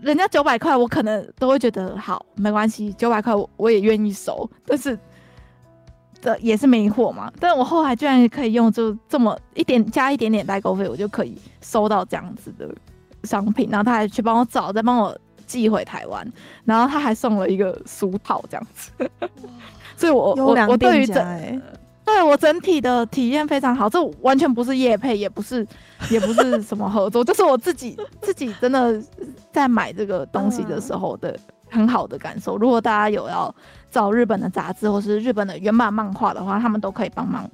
[0.00, 4.98] 人家九百块，我可能都会觉得好没关系，九百块我我也愿意收，但是
[6.20, 7.32] 这也是没货嘛。
[7.38, 12.68] 但我后来居然可以用就这么一点加一点点代购费，我就可以收到这样子的
[13.24, 15.16] 商品，然后他还去帮我找，再帮我。
[15.48, 16.24] 寄回台湾，
[16.64, 18.92] 然后他还送了一个书套这样子，
[19.96, 21.62] 所以我我我对于整
[22.04, 25.66] 对我整体的体验非常好，这完全不是业配，也不是
[26.10, 29.02] 也不是什么合作，就是我自己 自己真的
[29.52, 31.38] 在买这个东西的时候的
[31.68, 32.56] 很好的感受。
[32.56, 33.54] 如果大家有要
[33.90, 37.50] 找日本的杂志或是日本的原版漫画的话，他们都可以帮忙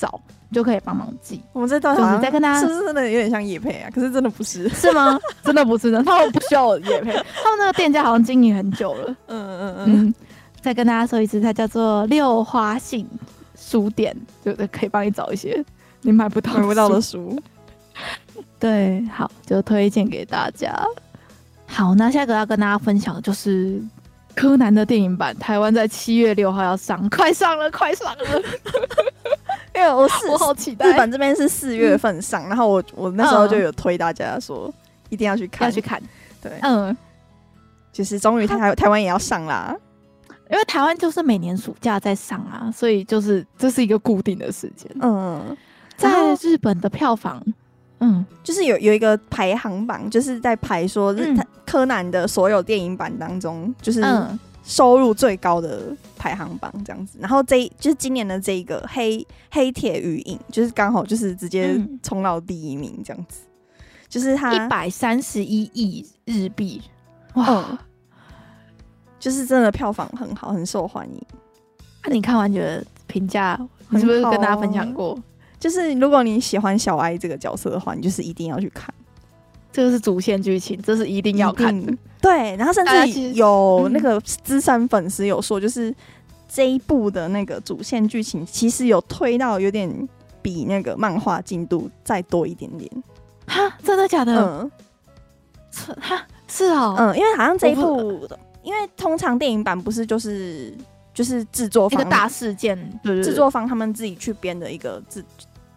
[0.00, 0.20] 找。
[0.52, 1.40] 就可以帮忙寄。
[1.52, 3.90] 我们这段就是在跟大家，是不是真的有点像叶配啊？
[3.94, 5.16] 可是真的不是，是吗？
[5.44, 7.12] 真的不是的，他们不需要叶配。
[7.40, 9.16] 他们那个店家好像经营很久了。
[9.28, 10.14] 嗯嗯嗯嗯。
[10.60, 13.08] 再跟大家说一次，它叫做六花信
[13.54, 14.12] 书店，
[14.44, 15.64] 就可以帮你找一些
[16.02, 17.40] 你买不到买不到的书。
[18.58, 20.74] 对，好，就推荐给大家。
[21.68, 23.80] 好，那下一个要跟大家分享的就是
[24.34, 28.42] 柯南的电影版，台湾在七月六号要上，快上了，快上了。
[29.80, 34.70] 因为我是我好期待，日本这边是四月份上，嗯、然后我我那时候就有推大家说
[35.08, 35.98] 一定要去看，要去看，
[36.42, 36.94] 对，嗯，
[37.90, 39.74] 就是终于台台湾也要上啦，
[40.50, 45.56] 因为台湾就是每年暑假在上啊，所以就是这是一个固定的时间，嗯，
[45.96, 46.10] 在
[46.42, 47.42] 日本的票房，
[48.00, 54.04] 嗯，就是有有一个排行榜，就是在排说日、嗯、柯南的所有电影版当中，就是。
[54.70, 66.80] 嗯收入最高的排行榜这样子，然后这就是今年的这一个黑黑铁鱼影，就是刚好就是直接冲到第一名这样子，嗯、就是它一百三十一亿日币，
[67.34, 67.78] 哇、嗯，
[69.18, 71.20] 就是真的票房很好，很受欢迎。
[72.04, 73.58] 那、啊、你看完觉得评价，
[73.88, 75.18] 你是不是跟大家分享过？
[75.58, 78.94] 就是如果你喜欢小哀这个角色的话，你就是一定要去看。
[79.72, 81.92] 这个是主线剧情，这是一定要看的。
[82.20, 85.94] 对，然后甚至有那个资深粉丝有说，就是
[86.48, 90.08] 这一部的那个主线剧情，其实有推到有点
[90.42, 92.90] 比那个漫画进度再多一点点。
[93.46, 94.34] 哈，真的假的？
[94.36, 94.70] 嗯，
[96.00, 98.28] 哈，是哦，嗯，因为好像这一部，
[98.62, 100.74] 因为通常电影版不是就是
[101.14, 105.24] 就是制作方一个大事件，对对，制作方他们自己去编的一个制。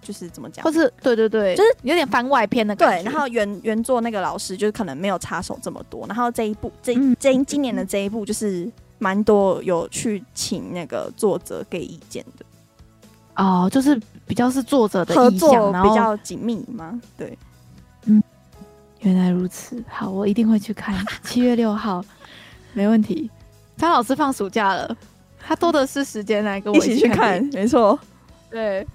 [0.03, 3.03] 就是怎么讲，或是对对对，就是有点番外篇的感觉。
[3.03, 12.45] 对，然后原原作那个老师就是可能没有插手这么多，然后这一部这这今年的这一部就是蛮多有去请那个作者给意见的。
[13.35, 17.01] 哦，就是比较是作者的合作比较紧密吗？
[17.17, 17.35] 对，
[18.05, 18.21] 嗯，
[18.99, 19.83] 原来如此。
[19.89, 20.95] 好，我一定会去看。
[21.23, 22.05] 七月六号，
[22.73, 23.31] 没问题。
[23.75, 24.95] 张老师放暑假了，
[25.39, 27.43] 他多的是时间来跟我一起 去看。
[27.53, 27.99] 没错，
[28.51, 28.85] 对，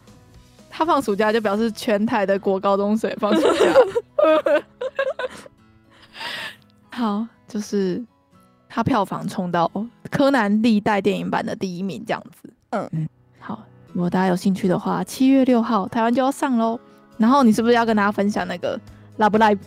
[0.79, 4.63] 他放暑假就表示全台的国高中生放暑假。
[6.97, 8.01] 好，就是
[8.69, 9.69] 他票房冲到
[10.09, 12.49] 柯南历代电影版的第一名，这样子。
[12.71, 13.09] 嗯，
[13.41, 16.79] 好，如果大家有兴趣的话，七月六号台湾就要上喽。
[17.17, 18.79] 然后你是不是要跟大家分享那个
[19.19, 19.59] Love Live？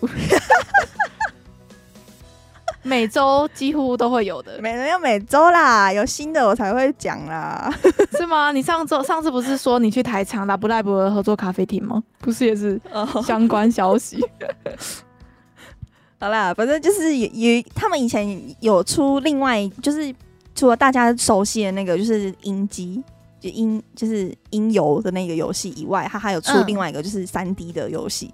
[2.83, 7.71] 每周几乎都会有的，每人要每周啦，有新的我才会讲啦，
[8.17, 8.51] 是吗？
[8.51, 12.01] 你上周上次不是说你去台场 Love Live 的合作咖啡厅吗？
[12.19, 12.81] 不是也是
[13.25, 14.19] 相关消息。
[16.19, 20.13] 好啦，反正就是也也，他们以前有出另外，就是
[20.53, 23.03] 除了大家熟悉的那个，就是音机，
[23.39, 28.31] 就音就是音游的那个游戏以外，他还有出另外一个，就是三 D 的游戏。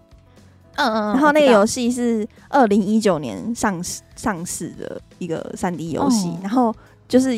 [0.77, 6.73] 嗯嗯，然后那个游戏是二零一九年上市上市的一个三 D 游戏，然后
[7.07, 7.37] 就是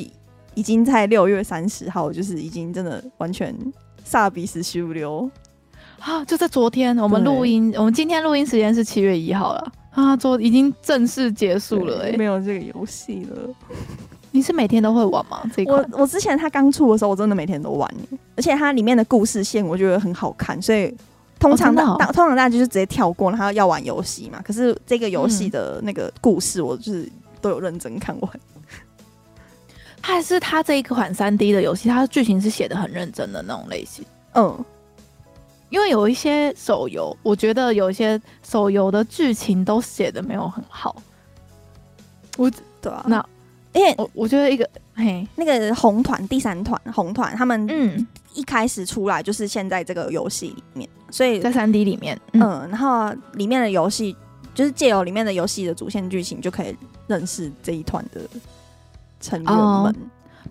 [0.53, 3.55] 已经在六月三十号，就是已经真的完全
[4.03, 5.29] 萨比斯修流
[5.99, 6.23] 啊！
[6.25, 9.71] 就在昨天，我们录音，我们今天录音时间是七月一号了。
[9.91, 13.49] 啊，昨已经正式结束了没有这个游戏了。
[14.31, 15.41] 你是每天都会玩吗？
[15.55, 17.91] 这我我之前它刚出的时候，我真的每天都玩，
[18.35, 20.95] 而且它里面的故事线我觉得很好看，所以
[21.39, 24.41] 通常大、哦哦、通常大家就是直接跳过，然后要玩游戏嘛。
[24.43, 27.09] 可是这个游戏的那个故事，我就是
[27.41, 28.31] 都有认真看完。
[30.01, 34.05] 它、嗯、还是它这一款三 D 的游戏，它的剧情是写的很认真的那种类型。
[34.33, 34.65] 嗯。
[35.69, 40.95] 因为有一些手游，我觉得有一些手游的剧情都写的没有很好。
[42.37, 43.23] 我对啊，那
[43.73, 44.67] 因为我我觉得一个
[44.99, 54.15] 嘿，那个红团第三团红团他们嗯一开始出来就是现在这个游戏里面，所以在三 D 里面嗯，嗯，然后里面的游戏
[54.53, 56.75] 就是借由里面的游戏的主线剧情就可以
[57.07, 58.21] 认识这一团的
[59.19, 59.57] 成员们。
[59.57, 59.93] 哦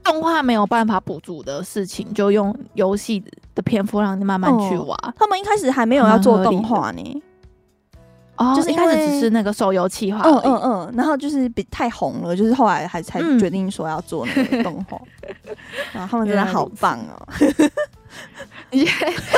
[0.04, 3.22] 动画没有办法补足的事情，就用游戏
[3.52, 4.94] 的篇幅让你慢慢去挖。
[4.94, 5.12] 哦。
[5.16, 7.22] 他们一开始还没有要做动画呢，
[8.38, 10.22] 哦，就是一开始只是那个手游企划。
[10.24, 14.98] 嗯嗯嗯，然后就是比太红了，就是后来还才决定说要做那个动画。
[15.92, 17.26] 然后他们真的好棒哦！
[18.70, 18.84] 也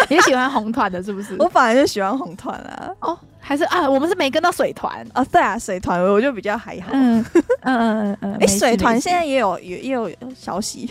[0.08, 1.34] 也喜欢红团的，是不是？
[1.40, 2.90] 我本来就喜欢红团啊。
[3.00, 3.18] 哦。
[3.42, 5.24] 还是啊，我们是没跟到水团啊。
[5.24, 6.90] 对啊，水团我就比较还好。
[6.92, 7.24] 嗯
[7.62, 8.34] 嗯嗯嗯。
[8.34, 10.88] 哎、欸，水团现在也有也也有消息。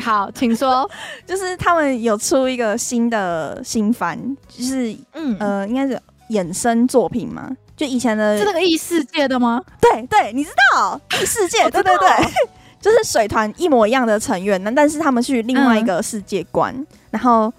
[0.00, 0.88] 好，请说。
[1.26, 4.18] 就是他们有出一个新的新番，
[4.48, 7.50] 就是嗯呃，应该是衍生作品吗。
[7.76, 9.62] 就以前的，是那个异世界的吗？
[9.80, 11.62] 对对，你知道异世界？
[11.70, 12.08] 对对对，
[12.80, 17.52] 就是水团一模一样的成员，但是他们去另外一个世界观，嗯、然后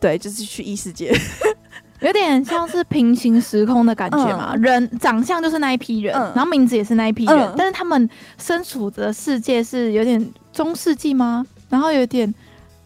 [0.00, 1.14] 对，就是去异世界。
[2.00, 11.44] 有点像是平行时空的感觉嘛，嗯、人长相就是那一批人，嗯、然后名字也是那一批人，嗯、但是他们身处的世界是有点中世纪吗？
[11.68, 12.34] 然后有点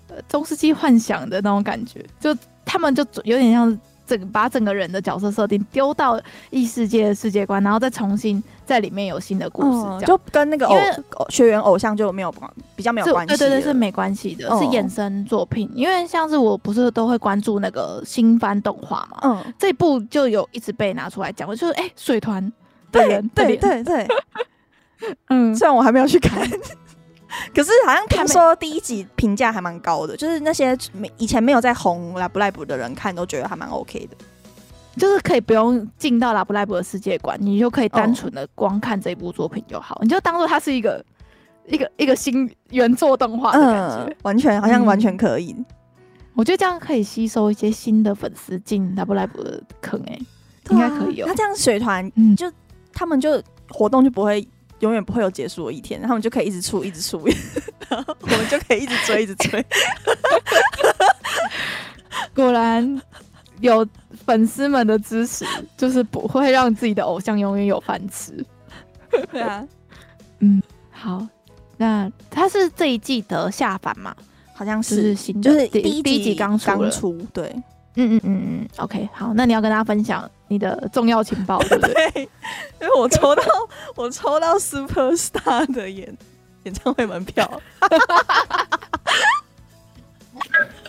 [0.08, 3.78] 呃中世纪幻想的那种感觉，就他们就有点像。
[4.08, 12.34] 整把整个人的角色设定丢到异世界的世界观，然后再重新在里面有新的故事，嗯、就跟那个偶学员偶像就没有
[12.74, 13.36] 比较没有关系。
[13.36, 15.70] 对对对，是没关系的，嗯、是衍生作品。
[15.74, 22.50] 因为像是我不是都会关注那个新番动画嘛，嗯，这部就有一直被拿出来讲，就是哎、欸，水团
[22.90, 24.08] 的人对对对对，
[25.28, 26.48] 嗯，虽然我还没有去看。
[27.54, 34.16] 可是好像听说第一集评价还蛮高的，就是那些没以前没有在红拉布赖布的人看都觉得还蛮 OK 的，
[34.96, 41.04] 就是可以不用进到拉布赖布的世界观，你就可以单纯的光看这部作品就好，你就当做它是一个
[41.66, 45.54] 一个一个新原作动画的感觉，完全好像完全可以。
[46.34, 50.18] 我觉得这样可以吸收一些新的粉丝进拉布赖布的坑，哎，
[50.70, 51.26] 应该可以哦。
[51.28, 52.50] 那这样水团嗯就
[52.92, 54.48] 他们就活动就不会。
[54.80, 57.22] 永远不会有结束的一天，他们就可以一直出，一直出，
[57.88, 59.64] 然后我们就可以一直追，一直追。
[62.34, 63.02] 果然
[63.60, 63.86] 有
[64.24, 65.44] 粉丝们的支持，
[65.76, 68.32] 就是不会让自己的偶像永远有饭吃。
[69.32, 69.66] 对啊，
[70.40, 71.26] 嗯，好，
[71.76, 74.14] 那他是这一季的下凡嘛？
[74.54, 77.52] 好像是，就是新，就是第一第一集刚刚出，对。
[78.00, 81.94] 嗯嗯嗯嗯，OK，好，那你要跟大家分享你的重要情报，对不对？
[82.12, 82.28] 对，
[82.80, 83.42] 因为我抽到
[83.94, 86.16] 我抽到 Super Star 的演
[86.64, 87.60] 演唱会门票。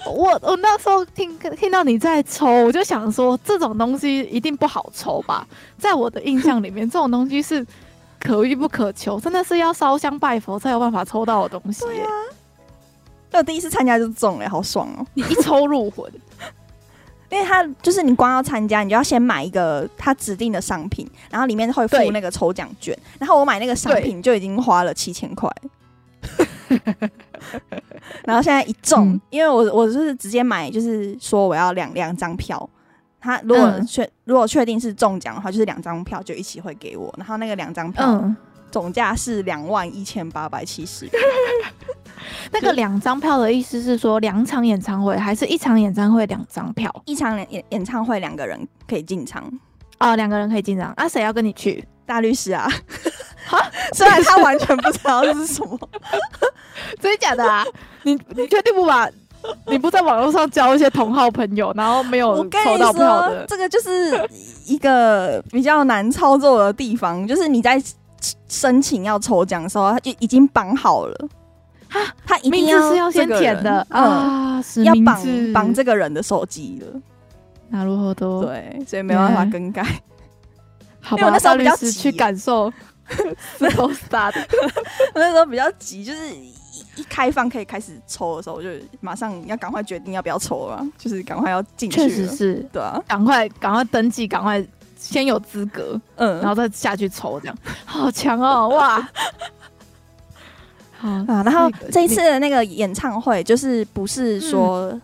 [0.05, 5.45] 我我那时候听听到你在抽，我就想说这种东西一定不好抽吧？
[5.77, 7.65] 在我的印象里面，这种东西是
[8.19, 11.85] 可遇不可求，真的是要烧香拜佛才有办法抽到的东西。
[13.31, 15.05] 那我第一次参加就中了，好爽哦！
[15.13, 16.11] 你一抽入魂，
[17.29, 22.97] 因为他就是你光要参加，你就要先买一个他指定的商品，然后里面会附那个抽奖券。
[23.19, 25.49] 然后我买那个商品就已经花了七千块，
[28.25, 32.69] 然后现在一中，嗯、因为我我就是直接买，就是说我要两两张票。
[33.21, 37.13] 他如果确、嗯、如果确定是中奖的话，就是两张票就一起会给我。
[37.17, 38.05] 然后那个两张票。
[38.05, 38.35] 嗯
[38.71, 41.09] 总价是两万一千八百七十。
[42.51, 46.93] 那个两张票的意思是说，两场演唱会还是一场演唱会两张票？
[47.05, 49.43] 一场演演唱会两个人可以进场
[49.99, 50.93] 哦，两个人可以进场。
[50.95, 51.83] 啊，谁要跟你去？
[52.05, 52.67] 大律师啊！
[53.45, 53.63] 哈，
[53.93, 55.77] 虽然他完全不知道这是什么，
[56.99, 57.63] 真的假的啊？
[58.03, 59.07] 你你确定不把？
[59.67, 63.45] 你不在网络上交一些同号朋友，然后没有抽到票的？
[63.47, 64.27] 这个就是
[64.65, 67.81] 一个比较难操作的地方，就是你在。
[68.49, 71.27] 申请要抽奖的时候，他就已经绑好了。
[71.89, 73.85] 哈，他一定要是要先填的。
[73.89, 75.21] 啊，要绑
[75.53, 76.85] 绑这个人的手机的。
[77.69, 79.83] 那如何都对，所以没办法更改。
[81.01, 82.71] 好吧， 那时候比较急去感受，
[83.59, 84.33] 那时候的，
[85.13, 86.53] 那时候比较急，就是一
[86.95, 88.69] 一开放可以开始抽的时候，我就
[89.01, 91.97] 马上要赶快决定要不要抽了，就是赶快要进去。
[91.97, 94.65] 确实是，对啊，赶快赶快登记，赶快。
[95.01, 97.57] 先有资格，嗯，然后再下去抽，这样。
[97.85, 99.09] 好强哦，哇！
[100.99, 104.99] 好啊，然后这一次的那个演唱会，就是不是说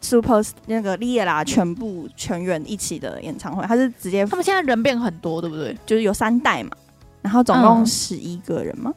[0.00, 5.76] Super 那个利耶拉全部全员一起的演唱会，他是直接他们现在人变很多，对不对？
[5.84, 6.70] 就是有三代嘛，
[7.20, 8.94] 然后总共十一个人嘛，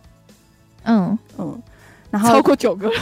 [0.84, 1.62] 嗯嗯，
[2.10, 2.89] 然后超过九个。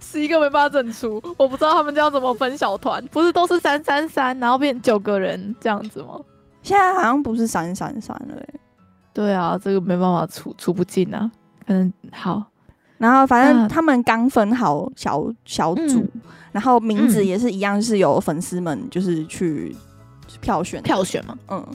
[0.00, 6.20] 十一个没办法整出，我不知道他们这样怎么分小团，不是都是三三三，然后变九个人这样子吗？
[6.62, 8.40] 现在好像不是三三三了。
[9.14, 11.30] 对啊，这个没办法出出不进啊。
[11.66, 12.44] 嗯，好，
[12.98, 16.20] 然后反正他们刚分好小小组，嗯、
[16.52, 19.74] 然后名字也是一样，是由粉丝们就是去
[20.42, 21.38] 票选票选嘛。
[21.48, 21.66] 嗯，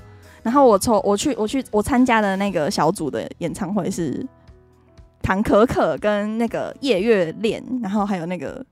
[0.44, 4.24] 然后我抽我去我去我参加的那个小组的演唱会是。
[5.22, 8.66] 唐可可跟那个夜月恋，然后还有那个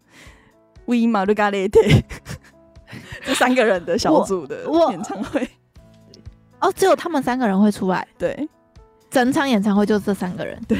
[0.85, 2.01] We Margarete
[3.21, 5.47] 这三个人的小组的演唱会。
[6.59, 8.07] 哦，只有他们三个人会出来。
[8.17, 8.47] 对，
[9.09, 10.61] 整场演唱会就这三个人。
[10.67, 10.77] 对，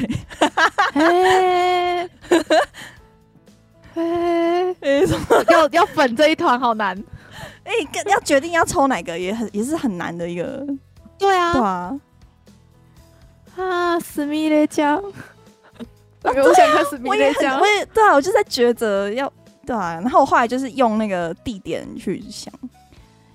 [0.94, 2.08] 哎，
[3.94, 5.02] 哎，
[5.50, 6.96] 要要粉这一团好难。
[7.64, 7.72] 哎，
[8.10, 10.66] 要决定要抽哪个也很也是很难的一个。
[11.18, 12.00] 对啊，对啊。
[13.56, 15.02] 啊，思密达酱。
[16.22, 19.32] 我想开始，我也我也对啊，我就在抉择要
[19.64, 22.52] 对啊，然后我后来就是用那个地点去想，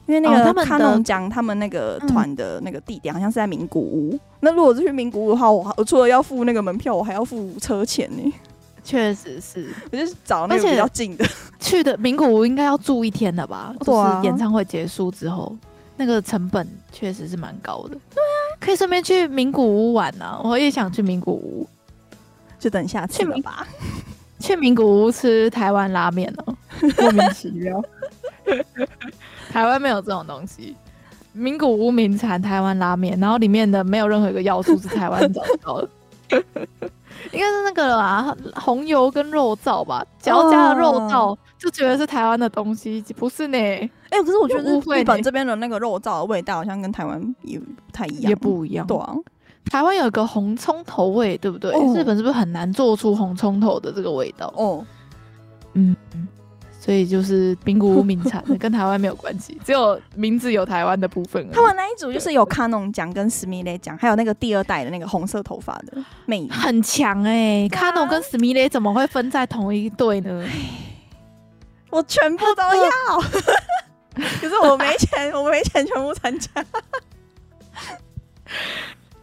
[0.05, 4.19] 因为那个他们讲他们那个团的那个地点好像是在名古屋。
[4.41, 8.33] 那如果是去名古屋的话，我我除了要付那个门票，我还要付车钱呢。
[8.83, 11.25] 确实是，我就是找那个比较近的。
[11.57, 13.73] 去的名古屋应该要住一天的吧？
[13.85, 15.55] 就是演唱会结束之后，
[15.95, 17.91] 那个成本确实是蛮高的。
[18.13, 20.41] 对啊，可以顺便去名古屋玩啊！
[20.43, 21.65] 我也想去名古屋。
[22.59, 23.65] 就等下次了吧。
[24.39, 26.53] 去名古屋吃台湾拉面哦，
[26.99, 27.81] 莫名其妙。
[29.49, 30.75] 台湾没有这种东西。
[31.33, 35.89] 名古屋名产台湾拉面，然后里面的没有任何一个要素是台湾找到的。
[37.31, 43.57] 应该是那个啊，红油跟肉燥吧，只要加了肉燥就觉得是台湾的东西，不是呢？
[43.57, 49.13] 哎、欸，可是我觉得日本这边的那个肉燥的味道好像跟台湾也不太一样，也不一样，对啊。
[49.71, 51.71] 台湾有一个红葱头味，对不对？
[51.71, 54.53] 哦、日本是不是很难做出红葱头的这个味道？
[54.57, 54.85] 哦，
[55.73, 55.95] 嗯，
[56.83, 61.49] 所以就是名古屋名产， 跟台湾没有关系，只有名字有台湾的部分。
[61.49, 67.69] 他们那一组就是有卡农奖跟史密雷奖，还有那个第二代的那个红色头发的妹，很强哎、欸！
[67.69, 70.45] 卡农跟史密雷怎么会分在同一队呢？
[71.89, 73.21] 我全部都要，
[74.41, 76.49] 可是我没钱，我没钱全部参加。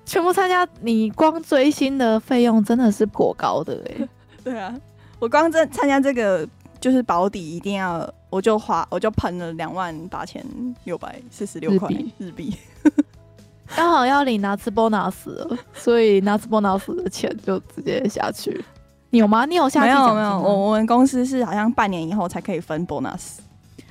[0.06, 4.08] 全部参加，你光追星的费用真的是颇高的哎、欸。
[4.42, 4.74] 对啊，
[5.18, 6.48] 我光这参加这个
[6.80, 10.44] 就是保底一定要，我就花我就喷了两万八千
[10.84, 12.56] 六百四十六块日币，
[13.76, 18.64] 刚好要领拿次 bonus 了，所以拿次 bonus 的钱就直接下去。
[19.10, 19.44] 你有吗？
[19.44, 19.92] 你有下去？
[19.92, 23.38] 没有没有，我我们公司是好像半年以后才可以分 bonus。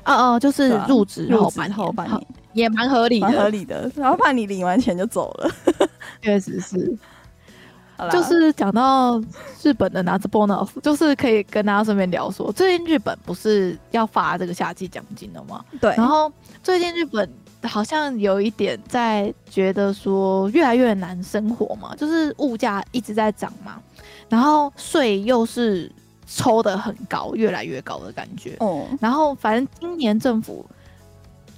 [0.05, 2.27] 哦哦，就是入职后半后半年。
[2.53, 3.91] 也蛮合理的，蛮合理的。
[3.95, 5.51] 然后怕你领完钱就走了，
[6.23, 6.97] 确实是。
[8.11, 9.21] 就是讲到
[9.61, 15.63] 日本的拿着 bonus，就是可以跟大家顺便聊说，最近日本不是要发这个夏季奖金了吗？
[15.81, 15.93] 对。
[15.95, 16.31] 然后
[16.63, 17.29] 最近日本
[17.63, 23.81] 好像有一点在觉得说越来越难生活嘛，就是物价一直在涨嘛。
[24.29, 25.91] 然后税又是
[26.27, 28.55] 抽的很高，越来越高的感觉。
[28.59, 30.65] 哦，然后反正今年政府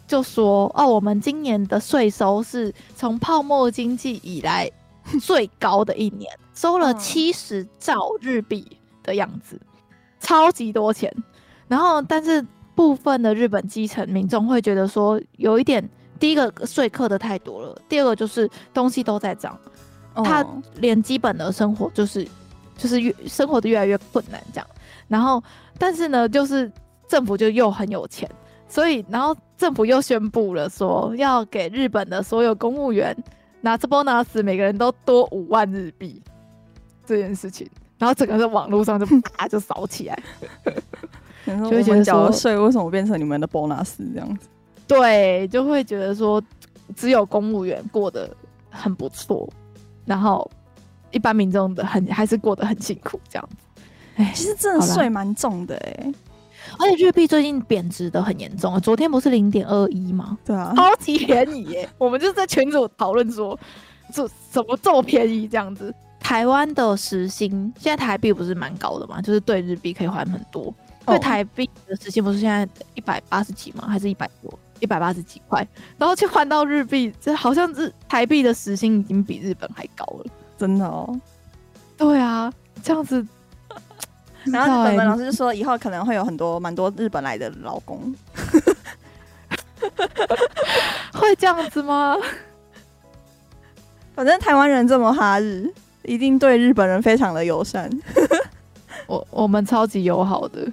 [0.07, 4.71] 就说，哦，我们今年的税收是从泡沫经济以来
[5.21, 8.65] 最高的一年，收了七十兆日币
[9.03, 9.59] 的样子，
[10.19, 11.13] 超级多钱。
[11.67, 12.45] 然后，但是
[12.75, 15.87] 部分的日本基层民众会觉得说，有一点，
[16.19, 19.57] 第一个税课的太多了，第二个就是东西都在涨，
[20.15, 20.45] 他
[20.75, 22.27] 连基本的生活就是。
[22.77, 24.67] 就是越生活的越来越困难，这样，
[25.07, 25.43] 然后
[25.77, 26.71] 但是呢，就是
[27.07, 28.27] 政府就又很有钱，
[28.67, 33.15] 所以然后政府又宣布了说要给日本的所有公务员
[33.61, 36.21] 拿着 bonus，每个人都多五万日币
[37.05, 39.05] 这件事情，然后整个在网络上就
[39.37, 40.23] 啪就扫起来，
[41.45, 44.47] 就会觉得缴税为什么变成你们的 bonus 这样子？
[44.87, 46.43] 对，就会觉得说
[46.95, 48.29] 只有公务员过得
[48.69, 49.47] 很不错，
[50.05, 50.49] 然后。
[51.13, 53.83] 一般民众的很还是过得很辛苦，这样子。
[54.15, 56.13] 哎，其实真的税蛮重的哎、欸，
[56.79, 58.79] 而且日币最近贬值的很严重啊。
[58.79, 60.37] 昨天不是零点二一吗？
[60.45, 61.89] 对啊，超级便宜耶！
[61.97, 63.57] 我们就是在群组讨论说，
[64.13, 65.93] 这怎么这么便宜这样子？
[66.19, 69.21] 台湾的时薪现在台币不是蛮高的嘛？
[69.21, 70.73] 就是对日币可以还很多。
[71.05, 73.87] 对台币的时薪不是现在一百八十几吗？
[73.87, 74.59] 还是一百多？
[74.79, 80.25] 一百八十几块，然后去换到日币，这好像是台币的时薪已经比日本还高了。
[80.57, 81.19] 真的哦，
[81.97, 82.51] 对啊，
[82.81, 83.25] 这样子。
[84.45, 88.13] 然后本本老师就说，以后可能会有很多蛮多日本来的老公，
[91.13, 92.17] 会这样子吗？
[94.15, 95.71] 反正台湾人这么哈日，
[96.03, 97.89] 一定对日本人非常的友善。
[99.07, 100.67] 我我们超级友好的，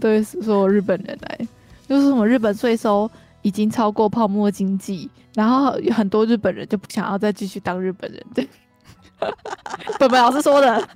[0.00, 1.38] 对所有日本人来，
[1.88, 3.10] 就是什么日本税收
[3.42, 8.48] 已经超过泡沫经济，然后有很多日本人就不想要再继续当日本人，对。
[9.98, 10.88] 本本老师说的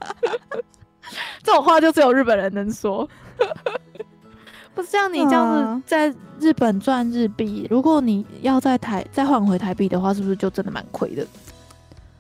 [1.43, 3.09] 这种话，就只有日本人能说。
[4.75, 11.27] 不是像你这样子在日本赚日币，如果你要在台再换回台币的话，是不是就真的蛮亏的？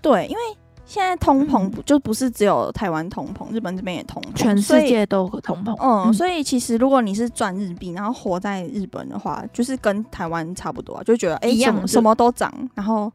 [0.02, 0.40] 对，因为
[0.84, 5.74] 现在通膨不就不是只有台湾通膨，日本这边也通膨，全世界都通膨。
[5.80, 13.10] 嗯，所以其实如果你是赚日币，然后活在日本的话，就是跟台湾差不多，啊，就觉得哎，什么什么都涨，然后。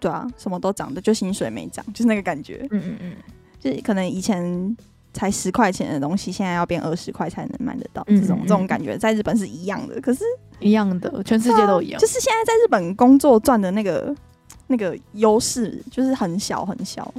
[0.00, 2.66] 对啊，什么都涨的，就薪水没涨，就是那个感觉。
[2.70, 3.16] 嗯嗯嗯，
[3.64, 4.76] 就是可能以前
[5.14, 8.04] 才十块钱的东西，现在要变二十块才能买得到。
[8.08, 9.98] 这种这种感觉，在日本是一样的。
[10.00, 10.22] 可是，
[10.60, 11.98] 一样的，全世界都一样。
[11.98, 14.14] 就是现在在日本工作赚的那个
[14.66, 17.12] 那个优势，就是很小很小。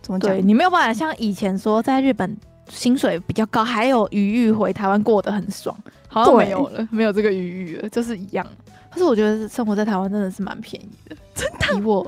[0.00, 0.36] 怎么讲？
[0.46, 2.36] 你没有办法像以前说，在日本
[2.68, 5.76] 薪水比较高，还有余裕回台湾过得很爽，
[6.08, 8.46] 好像没有了，没有这个余裕了，就是一样。
[8.90, 11.78] 可是我觉得生活在台湾真的是蛮便宜的，真的。
[11.78, 12.06] 以我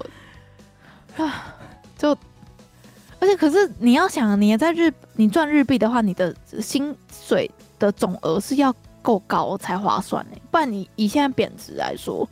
[1.17, 1.55] 啊，
[1.97, 2.17] 就
[3.25, 8.71] 而且可是你要想，你在日你赚日币的话，你的薪水的总额是要
[9.01, 10.37] 够高才划算呢。
[10.51, 12.29] 不然你以现在贬值来说，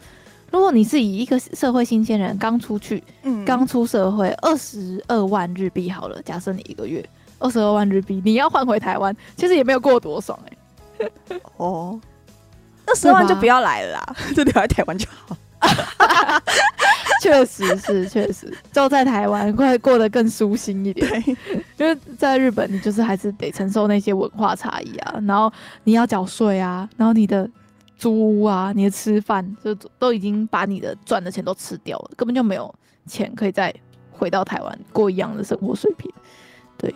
[0.50, 7.02] 如果你是以一个社会新鲜人刚出去，嗯，刚出社会，二十二万日币好了，假设你一个月
[7.38, 11.10] 二十二万日币，你要换回台湾，其实也没有过多爽哎。
[11.56, 11.98] 哦。
[12.84, 15.34] 二十万就不要来了啦， 就留在台湾就好。
[17.22, 21.08] 确实是，确实就在台湾会过得更舒心一点。
[21.08, 21.36] 对，
[21.78, 25.52] 因为在日本，你就是还是得承受那些文化差异啊，然后
[25.84, 27.48] 你要缴税啊，然后你的
[27.96, 32.74] 租屋啊，你的吃饭就都已经把你的赚的钱都吃掉了，根本就没有
[33.06, 33.72] 钱可以再
[34.10, 36.10] 回到台湾过一样的生活水平。
[36.76, 36.92] 对，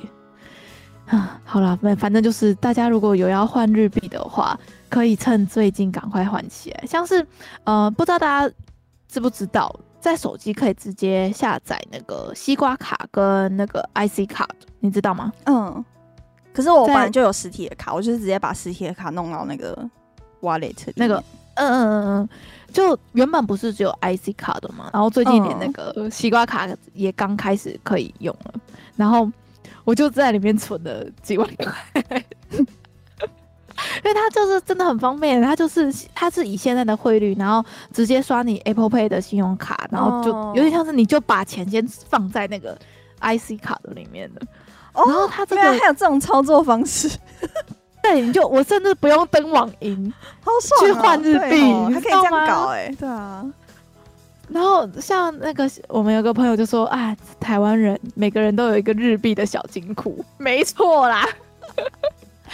[1.07, 4.59] 啊，好了，反反正就是大家如果有要换日币的话。
[4.89, 7.27] 可以趁最近赶快换起来，像是
[7.65, 8.55] 呃，不知道大家
[9.17, 14.47] 知不知道，在手机可以直接下载那个西瓜卡跟那个 IC 卡，
[14.81, 15.33] 你知道吗？
[15.47, 15.83] 嗯。
[16.53, 19.89] 可是我本来就有实体的卡，我就是直接把实体的卡弄到那个
[20.43, 21.17] wallet 那个，
[21.55, 22.29] 嗯嗯嗯嗯，
[22.73, 28.55] 就原本不是只有 IC 卡的嘛，然后最近连那个西瓜卡也刚开始可以用了，
[28.97, 29.31] 然后
[29.85, 32.25] 我就在里面存了几万块。
[34.05, 42.77] 因为它就是真的很方便，它就是它是以现在的汇率，然后直接刷你 Apple Pay 的信用卡，然后就有点像是你就把钱先放在那个
[43.21, 44.41] IC 卡的里面的。
[44.93, 47.11] 哦，然后它这个还有这种操作方式，
[48.03, 51.61] 对，你就我甚至不用登网银，好爽，去换日币，
[51.93, 53.45] 还可以这样搞哎，对啊。
[54.49, 61.29] 然后像那个我们有个朋友就说啊，台湾人每个人都有一个日币的小金库，没错啦。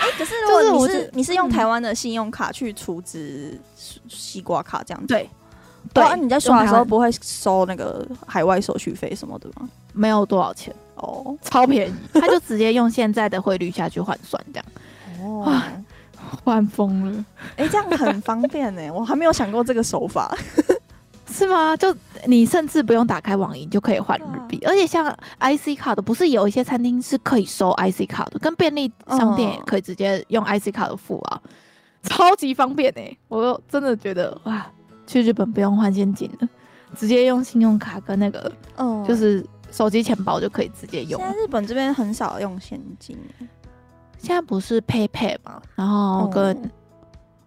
[0.19, 3.59] 可是，如果你是，是你是用台湾的信用卡去储值
[4.09, 5.29] 西瓜卡这样子，对，
[5.95, 9.69] 对啊，你在刷的时候不会收那个海外手续费什么的吗？
[9.93, 14.67] 没有多少钱，哦，超便宜，他就直接用现在的汇率下去换算，这样，
[15.23, 15.63] 哦，
[16.45, 17.25] 换疯了。
[17.57, 20.35] 哎、欸，这样很方便呢，我还没有想过这个手法。
[21.33, 21.77] 是吗？
[21.77, 21.95] 就
[22.27, 25.05] 你甚至不用打开网银就可以换日币，啊、而且像
[25.41, 31.51] IC 卡的，不是有一些餐厅是可以收 IC 卡的，跟便利商店也可以直接用 IC 卡的付啊，嗯、
[32.03, 33.17] 超级方便哎！
[33.29, 34.67] 我真的觉得哇，
[35.07, 36.49] 去日本不用换现金了，
[36.95, 41.19] 直接用信用卡跟那个，嗯，就是手机钱包就可以直接用。
[41.19, 43.19] 现在日本这边很少用现金，
[44.19, 45.61] 现在不是 PayPay 吗？
[45.75, 46.57] 然后跟。
[46.57, 46.71] 嗯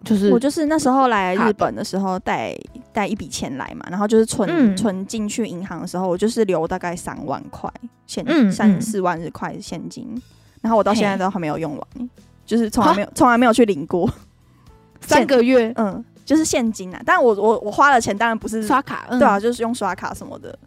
[0.04, 2.56] 就是我就是那时候来日本的时候带
[2.96, 7.70] 带一笔钱来嘛，然后就是存存进去银行的时候，我就是留大概三万块
[8.08, 10.10] 现，三四万日块现金，
[10.62, 12.10] 然后我到现在都还没有用完，
[12.46, 14.10] 就是从来没有从来没有去领过
[15.02, 19.20] 三个月，嗯，就是现金啊，但我我我花的钱当然不是刷卡，嗯。
[19.20, 20.58] 对啊，就是用刷卡什么的，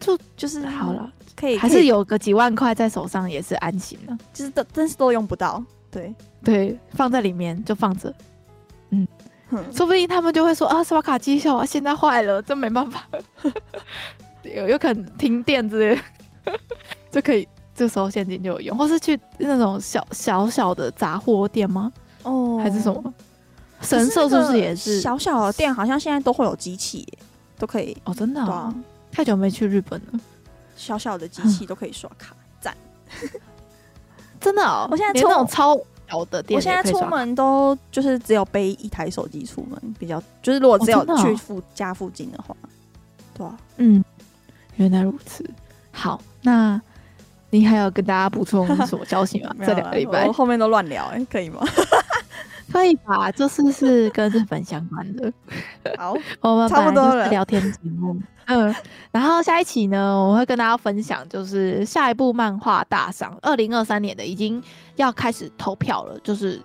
[0.00, 5.62] 就就是好了，可以还是有个几万块在手上也是安心了，就是都真是都用不到。
[5.90, 6.12] 对。
[6.44, 8.14] 对，放在里面就放着，
[9.72, 13.06] 说不定他们就会说啊，刷卡机效啊，现在坏了，真没办法，
[14.42, 16.00] 有有可能停电之类，
[17.10, 21.92] 就可以这时候现金就有用，或是去那种小小小的杂货店吗？
[22.24, 23.14] 哦，还是什么？
[23.80, 25.00] 神社是不是也是？
[25.00, 25.72] 小小的店？
[25.72, 27.06] 好像现在都会有机器，
[27.56, 28.74] 都可以哦，真的啊，
[29.10, 30.20] 太久没去日本了，
[30.76, 32.76] 小小的机器都可以刷卡，赞。
[34.40, 35.78] 真的哦，我现在连那种超
[36.08, 42.56] 小的店，我现在出门都就是只有背一台手机出门，比较就是如果只有去附家附近的话，
[43.34, 44.02] 对啊，嗯，
[44.76, 45.48] 原来如此。
[45.92, 46.80] 好，那
[47.50, 49.54] 你还有跟大家补充什么消息吗？
[49.60, 51.60] 这两个礼拜我后面都乱聊，哎，可以吗？
[52.72, 55.32] 可以吧，这是是跟日本相关的。
[55.96, 57.28] 好， 我们差不多了。
[57.30, 58.16] 聊天节目，
[58.46, 58.74] 嗯，
[59.10, 64.62] 然后下一期呢，我会跟大家分享，就是下一部漫画大赏，二零二三年的已经
[64.96, 66.18] 要开始投票了。
[66.20, 66.60] 就是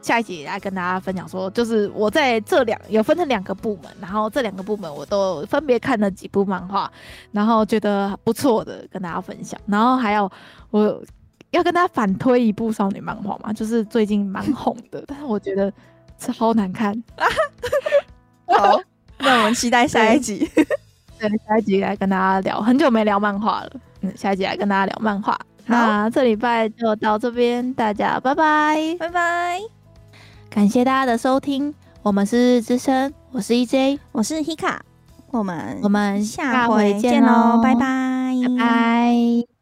[0.00, 6.90] 下一集来跟大家分享说，就是我在这两有分成两个部门，然后这两个部门我都分别看了几部漫画，
[7.30, 9.60] 然后觉得不错的跟大家分享。
[9.66, 10.30] 然后还有
[10.70, 11.02] 我。
[11.50, 15.72] 要跟大家反推一部少女漫画嘛，就是最近蛮红的，但是我觉得
[16.18, 16.94] 超难看。
[18.46, 18.80] 好，
[19.18, 20.48] 那我们期待下一集。
[21.18, 23.70] 对，下一集来跟大家聊，很久没聊漫画了。
[24.00, 25.38] 嗯，下一集来跟大家聊漫画。
[25.66, 29.60] 那这礼拜就到这边，大家拜拜，拜拜。
[30.48, 31.72] 感谢大家的收听，
[32.02, 34.78] 我们是日日之声，我是 EJ，我是 Hika，
[35.30, 39.59] 我们我们下回见喽，拜拜，拜拜。